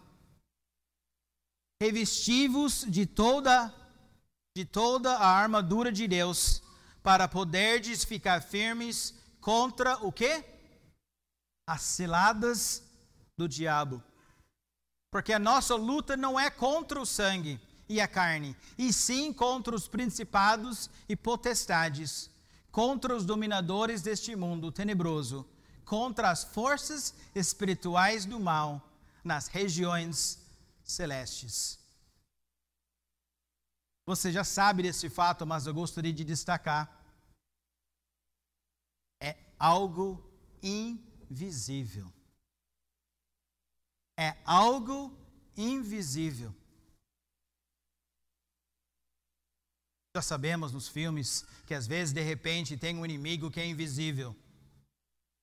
[1.80, 3.72] Revestivos de toda
[4.54, 6.62] de toda a armadura de Deus,
[7.02, 10.44] para poderdes ficar firmes contra o quê?
[11.66, 12.82] As ciladas
[13.38, 14.02] do diabo.
[15.12, 19.76] Porque a nossa luta não é contra o sangue e a carne, e sim contra
[19.76, 22.30] os principados e potestades,
[22.70, 25.46] contra os dominadores deste mundo tenebroso,
[25.84, 28.90] contra as forças espirituais do mal
[29.22, 30.38] nas regiões
[30.82, 31.78] celestes.
[34.06, 36.90] Você já sabe desse fato, mas eu gostaria de destacar.
[39.20, 40.24] É algo
[40.62, 42.10] invisível
[44.18, 45.16] é algo
[45.56, 46.54] invisível.
[50.14, 54.36] Já sabemos nos filmes que às vezes de repente tem um inimigo que é invisível.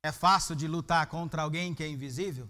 [0.03, 2.49] É fácil de lutar contra alguém que é invisível?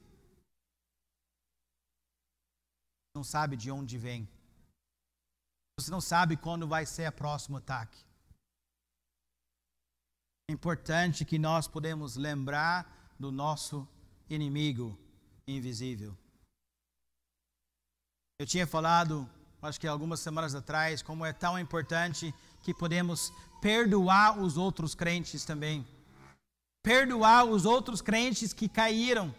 [3.15, 4.27] Não sabe de onde vem.
[5.79, 8.05] Você não sabe quando vai ser o próximo ataque.
[10.49, 13.87] É importante que nós podemos lembrar do nosso
[14.29, 14.97] inimigo
[15.55, 16.15] invisível.
[18.39, 19.29] Eu tinha falado,
[19.61, 22.33] acho que algumas semanas atrás, como é tão importante
[22.63, 25.85] que podemos perdoar os outros crentes também.
[26.81, 29.33] Perdoar os outros crentes que caíram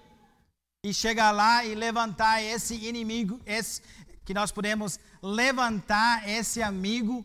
[0.84, 3.82] e chegar lá e levantar esse inimigo, esse,
[4.24, 7.24] que nós podemos levantar esse amigo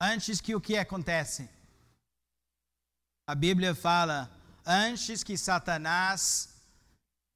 [0.00, 1.48] antes que o que acontece?
[3.26, 4.30] A Bíblia fala
[4.64, 6.57] antes que Satanás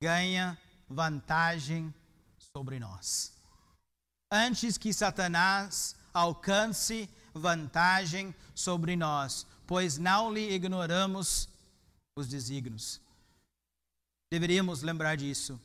[0.03, 1.94] ganha vantagem
[2.36, 3.32] sobre nós.
[4.32, 11.48] Antes que Satanás alcance vantagem sobre nós, pois não lhe ignoramos
[12.18, 13.00] os desígnios.
[14.28, 15.61] Deveríamos lembrar disso.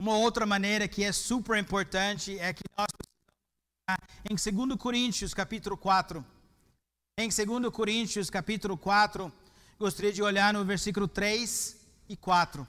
[0.00, 2.88] Uma outra maneira que é super importante é que nós
[4.30, 6.24] em 2 Coríntios, capítulo 4.
[7.18, 9.30] Em 2 Coríntios, capítulo 4,
[9.78, 11.81] gostaria de olhar no versículo 3
[12.12, 12.68] e 4.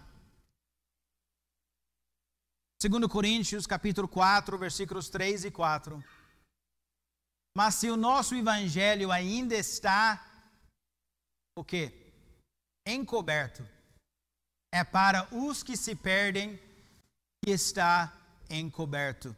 [2.82, 6.04] 2 Coríntios, capítulo 4, versículos 3 e 4.
[7.56, 10.26] Mas se o nosso evangelho ainda está
[11.58, 11.94] o quê?
[12.88, 13.68] Encoberto.
[14.74, 16.58] É para os que se perdem
[17.44, 18.18] que está
[18.50, 19.36] encoberto.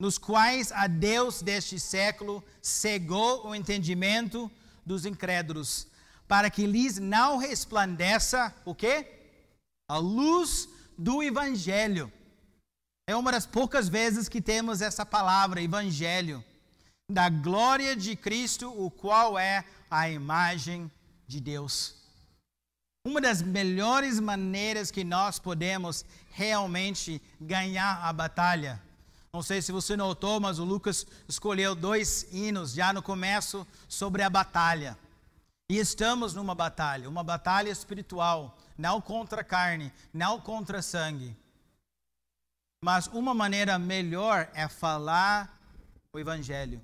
[0.00, 4.50] Nos quais a Deus deste século cegou o entendimento
[4.86, 5.86] dos incrédulos,
[6.32, 9.06] para que lhes não resplandeça o quê?
[9.86, 10.66] A luz
[10.96, 12.10] do evangelho
[13.06, 16.42] é uma das poucas vezes que temos essa palavra, evangelho,
[17.10, 20.90] da glória de Cristo, o qual é a imagem
[21.26, 21.96] de Deus.
[23.06, 28.80] Uma das melhores maneiras que nós podemos realmente ganhar a batalha.
[29.34, 34.22] Não sei se você notou, mas o Lucas escolheu dois hinos já no começo sobre
[34.22, 34.96] a batalha.
[35.72, 41.34] E estamos numa batalha, uma batalha espiritual, não contra carne, não contra sangue.
[42.84, 45.58] Mas uma maneira melhor é falar
[46.12, 46.78] o Evangelho.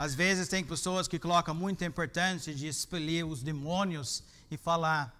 [0.00, 4.22] Às vezes tem pessoas que colocam muita importância de expelir os demônios
[4.52, 5.12] e falar.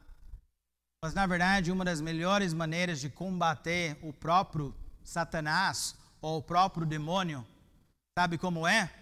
[1.05, 4.73] Mas na verdade, uma das melhores maneiras de combater o próprio
[5.03, 7.45] Satanás ou o próprio demônio,
[8.17, 9.02] sabe como é?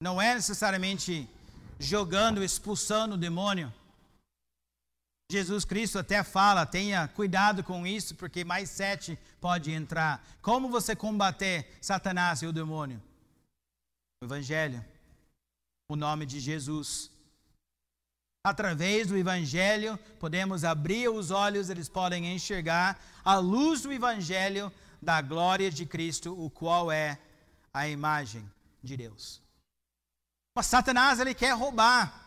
[0.00, 1.28] Não é necessariamente
[1.78, 3.72] jogando, expulsando o demônio
[5.30, 10.24] Jesus Cristo até fala: tenha cuidado com isso, porque mais sete pode entrar.
[10.42, 13.02] Como você combater Satanás e o demônio?
[14.22, 14.84] O Evangelho,
[15.88, 17.10] o nome de Jesus.
[18.46, 24.70] Através do Evangelho, podemos abrir os olhos, eles podem enxergar a luz do Evangelho
[25.00, 27.18] da glória de Cristo, o qual é
[27.72, 28.48] a imagem
[28.82, 29.43] de Deus.
[30.54, 32.22] Mas Satanás, ele quer roubar.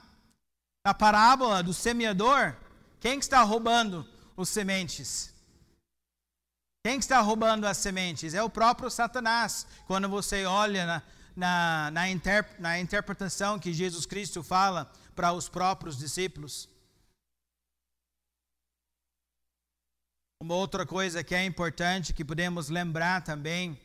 [0.84, 2.56] A parábola do semeador,
[3.00, 5.34] quem está roubando os sementes?
[6.86, 8.34] Quem está roubando as sementes?
[8.34, 9.68] É o próprio Satanás.
[9.86, 11.04] Quando você olha na,
[11.36, 12.02] na, na,
[12.60, 16.70] na interpretação que Jesus Cristo fala para os próprios discípulos.
[20.42, 23.80] Uma outra coisa que é importante que podemos lembrar também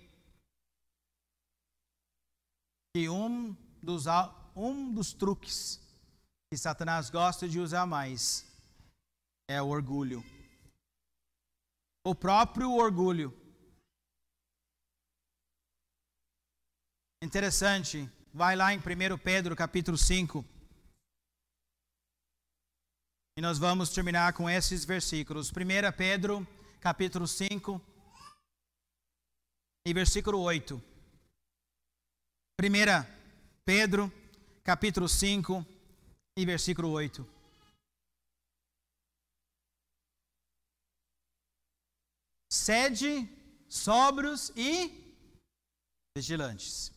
[2.95, 4.05] que um dos,
[4.55, 5.81] um dos truques
[6.51, 8.47] que Satanás gosta de usar mais
[9.49, 10.25] é o orgulho.
[12.05, 13.33] O próprio orgulho.
[17.23, 18.83] Interessante, vai lá em 1
[19.19, 20.45] Pedro capítulo 5.
[23.39, 25.51] E nós vamos terminar com esses versículos.
[25.51, 26.47] 1 Pedro
[26.81, 27.81] capítulo 5
[29.87, 30.83] e versículo 8.
[32.61, 33.22] 1
[33.65, 34.13] Pedro
[34.65, 35.65] capítulo 5
[36.37, 37.43] e versículo 8.
[42.53, 43.27] sede,
[43.67, 44.93] sóbrios e
[46.15, 46.93] vigilantes.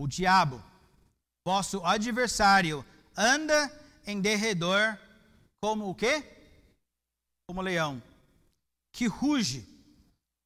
[0.00, 0.64] O diabo,
[1.46, 2.84] vosso adversário,
[3.14, 3.70] anda
[4.06, 4.98] em derredor
[5.62, 6.24] como o quê?
[7.46, 8.02] Como leão,
[8.92, 9.66] que ruge,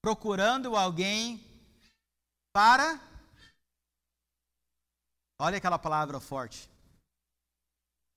[0.02, 1.40] procurando alguém
[2.52, 3.00] para.
[5.38, 6.70] Olha aquela palavra forte.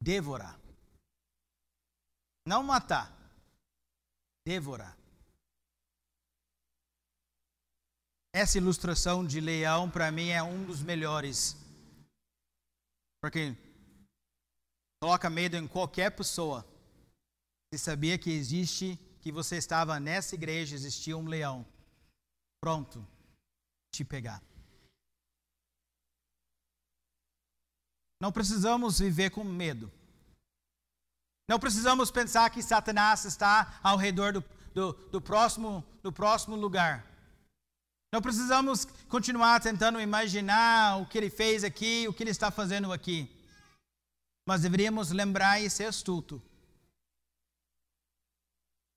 [0.02, 0.60] Devorar.
[2.46, 3.12] Não matar.
[4.46, 4.98] Devorar.
[8.38, 11.58] essa ilustração de leão para mim é um dos melhores.
[13.20, 13.56] Porque
[15.02, 16.64] coloca medo em qualquer pessoa.
[17.74, 21.66] Você sabia que existe, que você estava nessa igreja, existia um leão
[22.62, 23.06] pronto
[23.92, 24.42] te pegar.
[28.20, 29.92] Não precisamos viver com medo.
[31.48, 34.44] Não precisamos pensar que Satanás está ao redor do,
[34.74, 37.06] do, do, próximo, do próximo lugar.
[38.12, 42.92] Não precisamos continuar tentando imaginar o que ele fez aqui, o que ele está fazendo
[42.92, 43.30] aqui.
[44.46, 46.42] Mas deveríamos lembrar e ser astuto.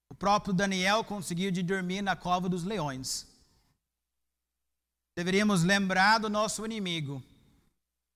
[0.08, 3.26] O próprio Daniel conseguiu de dormir na cova dos leões.
[5.16, 7.22] Deveríamos lembrar do nosso inimigo.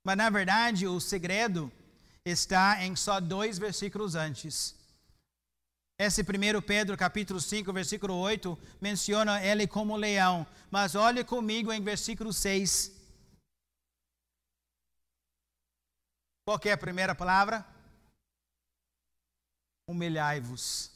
[0.04, 1.72] Mas na verdade, o segredo
[2.26, 4.76] está em só dois versículos antes.
[5.98, 10.46] Esse 1 Pedro capítulo 5, versículo 8, menciona ele como leão.
[10.70, 12.92] Mas olhe comigo em versículo 6.
[16.46, 17.66] Qual é a primeira palavra?
[19.88, 20.90] Humilhai-vos.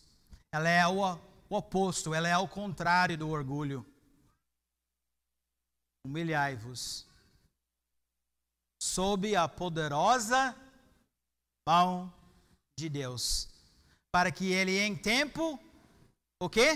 [0.53, 1.01] Ela é o,
[1.49, 3.87] o oposto, ela é o contrário do orgulho.
[6.05, 7.08] Humilhai-vos
[8.95, 10.57] sob a poderosa
[11.69, 12.13] mão
[12.79, 13.49] de Deus,
[14.11, 15.61] para que ele em tempo
[16.43, 16.71] o quê?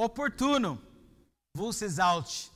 [0.00, 0.82] Oportuno
[1.56, 2.50] vos exalte.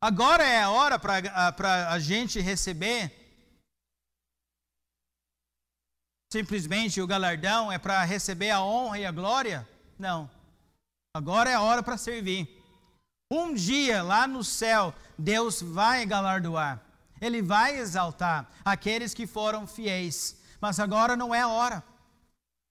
[0.00, 3.14] Agora é a hora para a gente receber
[6.32, 9.68] simplesmente o galardão, é para receber a honra e a glória?
[9.98, 10.30] Não.
[11.16, 12.42] Agora é a hora para servir.
[13.30, 16.87] Um dia lá no céu, Deus vai galardoar.
[17.20, 20.36] Ele vai exaltar aqueles que foram fiéis.
[20.60, 21.84] Mas agora não é a hora.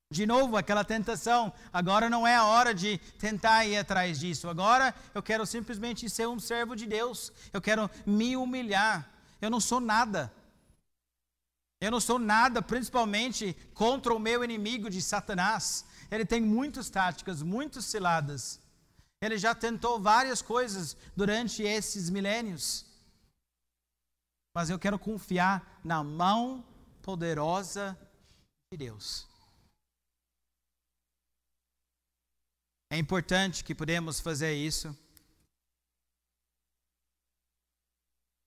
[0.09, 1.51] De novo, aquela tentação.
[1.71, 4.47] Agora não é a hora de tentar ir atrás disso.
[4.47, 7.31] Agora eu quero simplesmente ser um servo de Deus.
[7.51, 9.09] Eu quero me humilhar.
[9.41, 10.31] Eu não sou nada.
[11.79, 15.85] Eu não sou nada, principalmente contra o meu inimigo de Satanás.
[16.09, 18.59] Ele tem muitas táticas, muitas ciladas.
[19.21, 22.86] Ele já tentou várias coisas durante esses milênios
[24.57, 26.65] mas eu quero confiar na mão
[27.03, 27.95] poderosa
[28.71, 29.27] de Deus.
[32.89, 34.97] É importante que podemos fazer isso.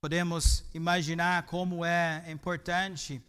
[0.02, 3.22] Podemos imaginar como é importante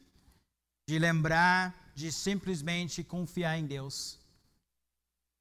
[0.89, 4.19] de lembrar de simplesmente confiar em Deus.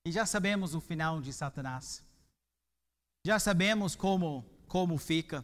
[0.06, 2.04] E já sabemos o final de Satanás.
[3.24, 5.42] Já sabemos como como fica.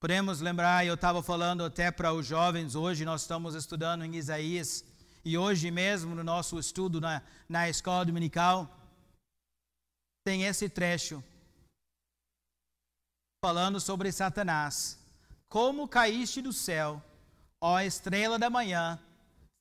[0.00, 4.84] Podemos lembrar, eu estava falando até para os jovens, hoje nós estamos estudando em Isaías,
[5.24, 8.72] e hoje mesmo no nosso estudo na, na escola dominical,
[10.24, 11.22] tem esse trecho
[13.44, 15.00] falando sobre Satanás.
[15.48, 17.02] Como caíste do céu,
[17.60, 19.00] ó estrela da manhã,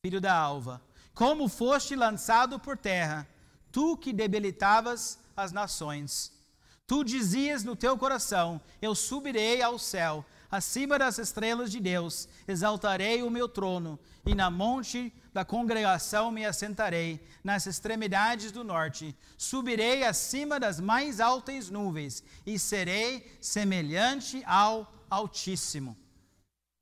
[0.06, 0.80] filho da alva,
[1.16, 3.28] como foste lançado por terra,
[3.72, 6.37] tu que debilitavas as nações.
[6.88, 13.22] Tu dizias no teu coração: Eu subirei ao céu, acima das estrelas de Deus, exaltarei
[13.22, 19.14] o meu trono, e na monte da congregação me assentarei, nas extremidades do norte.
[19.38, 25.98] Subirei acima das mais altas nuvens, e serei semelhante ao Altíssimo.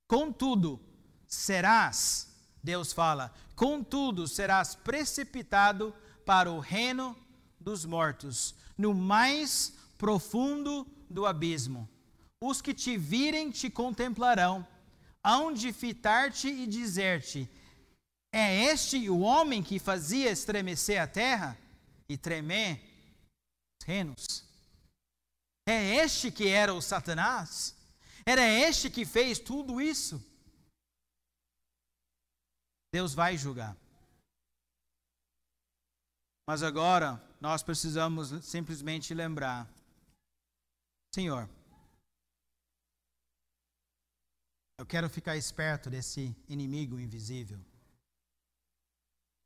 [0.08, 0.80] Contudo,
[1.28, 2.32] serás,
[2.64, 7.18] Deus fala, contudo serás precipitado para o reino
[7.60, 11.90] dos mortos, no mais profundo do abismo.
[12.42, 14.68] Os que te virem te contemplarão,
[15.24, 17.50] hão de fitar-te e dizer-te:
[18.32, 21.58] É este o homem que fazia estremecer a terra
[22.08, 22.82] e tremer
[23.82, 24.44] os reinos?
[25.68, 27.76] É este que era o Satanás?
[28.26, 30.24] Era este que fez tudo isso?
[32.94, 33.76] Deus vai julgar.
[36.48, 39.68] Mas agora nós precisamos simplesmente lembrar
[41.16, 41.50] Senhor,
[44.78, 47.58] eu quero ficar esperto desse inimigo invisível.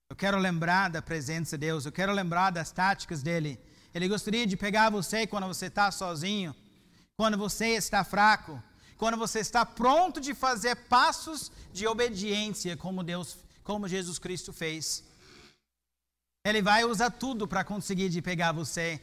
[0.09, 3.59] Eu quero lembrar da presença de Deus, eu quero lembrar das táticas dele.
[3.93, 6.55] Ele gostaria de pegar você quando você está sozinho,
[7.15, 8.59] quando você está fraco,
[8.97, 15.03] quando você está pronto de fazer passos de obediência, como Deus, como Jesus Cristo fez.
[16.43, 18.99] Ele vai usar tudo para conseguir de pegar você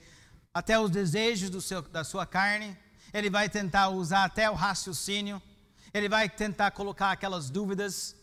[0.59, 2.75] até os desejos seu, da sua carne,
[3.13, 5.41] ele vai tentar usar até o raciocínio,
[5.93, 8.17] ele vai tentar colocar aquelas dúvidas: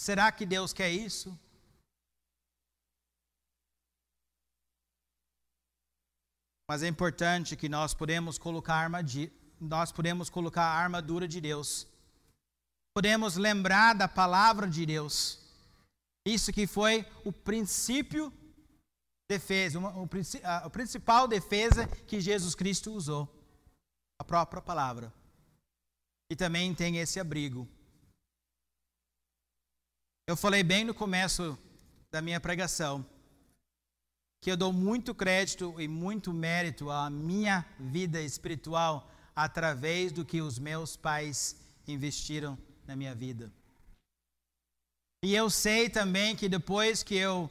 [0.00, 1.38] será que Deus quer isso?
[6.70, 11.86] Mas é importante que nós podemos colocar armadilha, nós podemos colocar a armadura de Deus.
[12.94, 15.38] Podemos lembrar da palavra de Deus.
[16.26, 18.32] Isso que foi o princípio
[19.28, 20.08] defesa, o,
[20.42, 23.28] a, a principal defesa que Jesus Cristo usou,
[24.18, 25.12] a própria palavra.
[26.30, 27.68] E também tem esse abrigo.
[30.26, 31.58] Eu falei bem no começo
[32.10, 33.04] da minha pregação
[34.40, 40.40] que eu dou muito crédito e muito mérito à minha vida espiritual através do que
[40.40, 41.56] os meus pais
[41.86, 42.56] investiram
[42.86, 43.52] na minha vida.
[45.24, 47.50] E eu sei também que depois que eu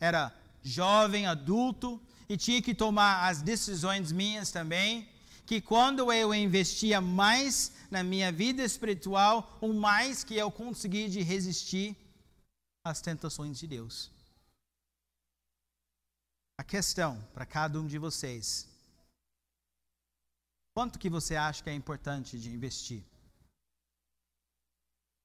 [0.00, 0.34] era
[0.64, 5.06] jovem, adulto, e tinha que tomar as decisões minhas também,
[5.46, 11.20] que quando eu investia mais na minha vida espiritual, o mais que eu consegui de
[11.20, 11.94] resistir
[12.82, 14.10] às tentações de Deus.
[16.58, 18.66] A questão para cada um de vocês:
[20.74, 23.04] quanto que você acha que é importante de investir?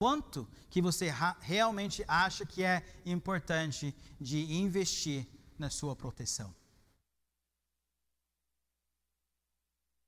[0.02, 1.10] Quanto que você
[1.42, 5.28] realmente acha que é importante de investir
[5.58, 6.56] na sua proteção?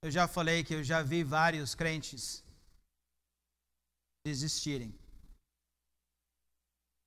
[0.02, 2.44] Eu já falei que eu já vi vários crentes
[4.26, 4.98] desistirem.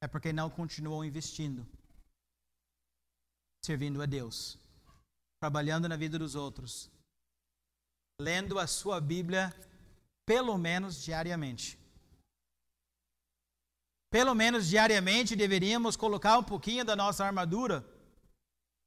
[0.03, 1.67] É porque não continuam investindo
[3.65, 4.59] servindo a Deus,
[5.41, 6.91] trabalhando na vida dos outros,
[8.21, 9.55] lendo a sua Bíblia
[10.27, 11.79] pelo menos diariamente.
[14.15, 17.85] Pelo menos diariamente deveríamos colocar um pouquinho da nossa armadura.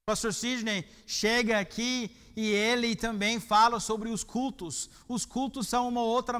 [0.01, 4.89] O pastor Sidney chega aqui e ele também fala sobre os cultos.
[5.05, 6.39] Os cultos são uma outra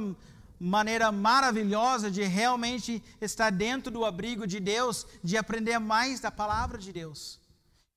[0.58, 6.78] maneira maravilhosa de realmente estar dentro do abrigo de Deus, de aprender mais da palavra
[6.78, 7.42] de Deus.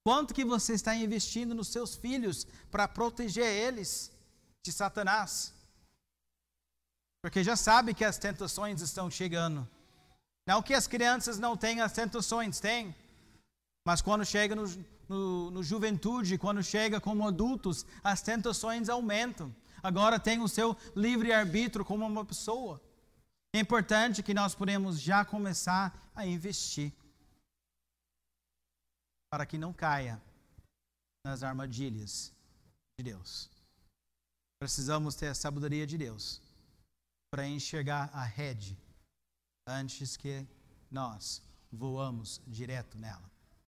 [0.03, 4.11] Quanto que você está investindo nos seus filhos para proteger eles
[4.61, 5.55] de Satanás?
[7.23, 9.69] Porque já sabe que as tentações estão chegando.
[10.51, 12.93] Não que as crianças não tenham as tentações, tem.
[13.87, 14.67] Mas quando chega no,
[15.09, 19.55] no, no juventude, quando chega como adultos, as tentações aumentam.
[19.81, 22.83] Agora tem o seu livre-arbítrio como uma pessoa.
[23.55, 26.93] É importante que nós podemos já começar a investir
[29.33, 30.21] para que não caia
[31.25, 32.33] nas armadilhas
[32.99, 33.49] de Deus.
[34.59, 36.43] Precisamos ter a sabedoria de Deus
[37.33, 38.77] para enxergar a rede
[39.71, 40.47] antes que
[40.91, 41.43] nós
[41.73, 43.31] voamos direto nela.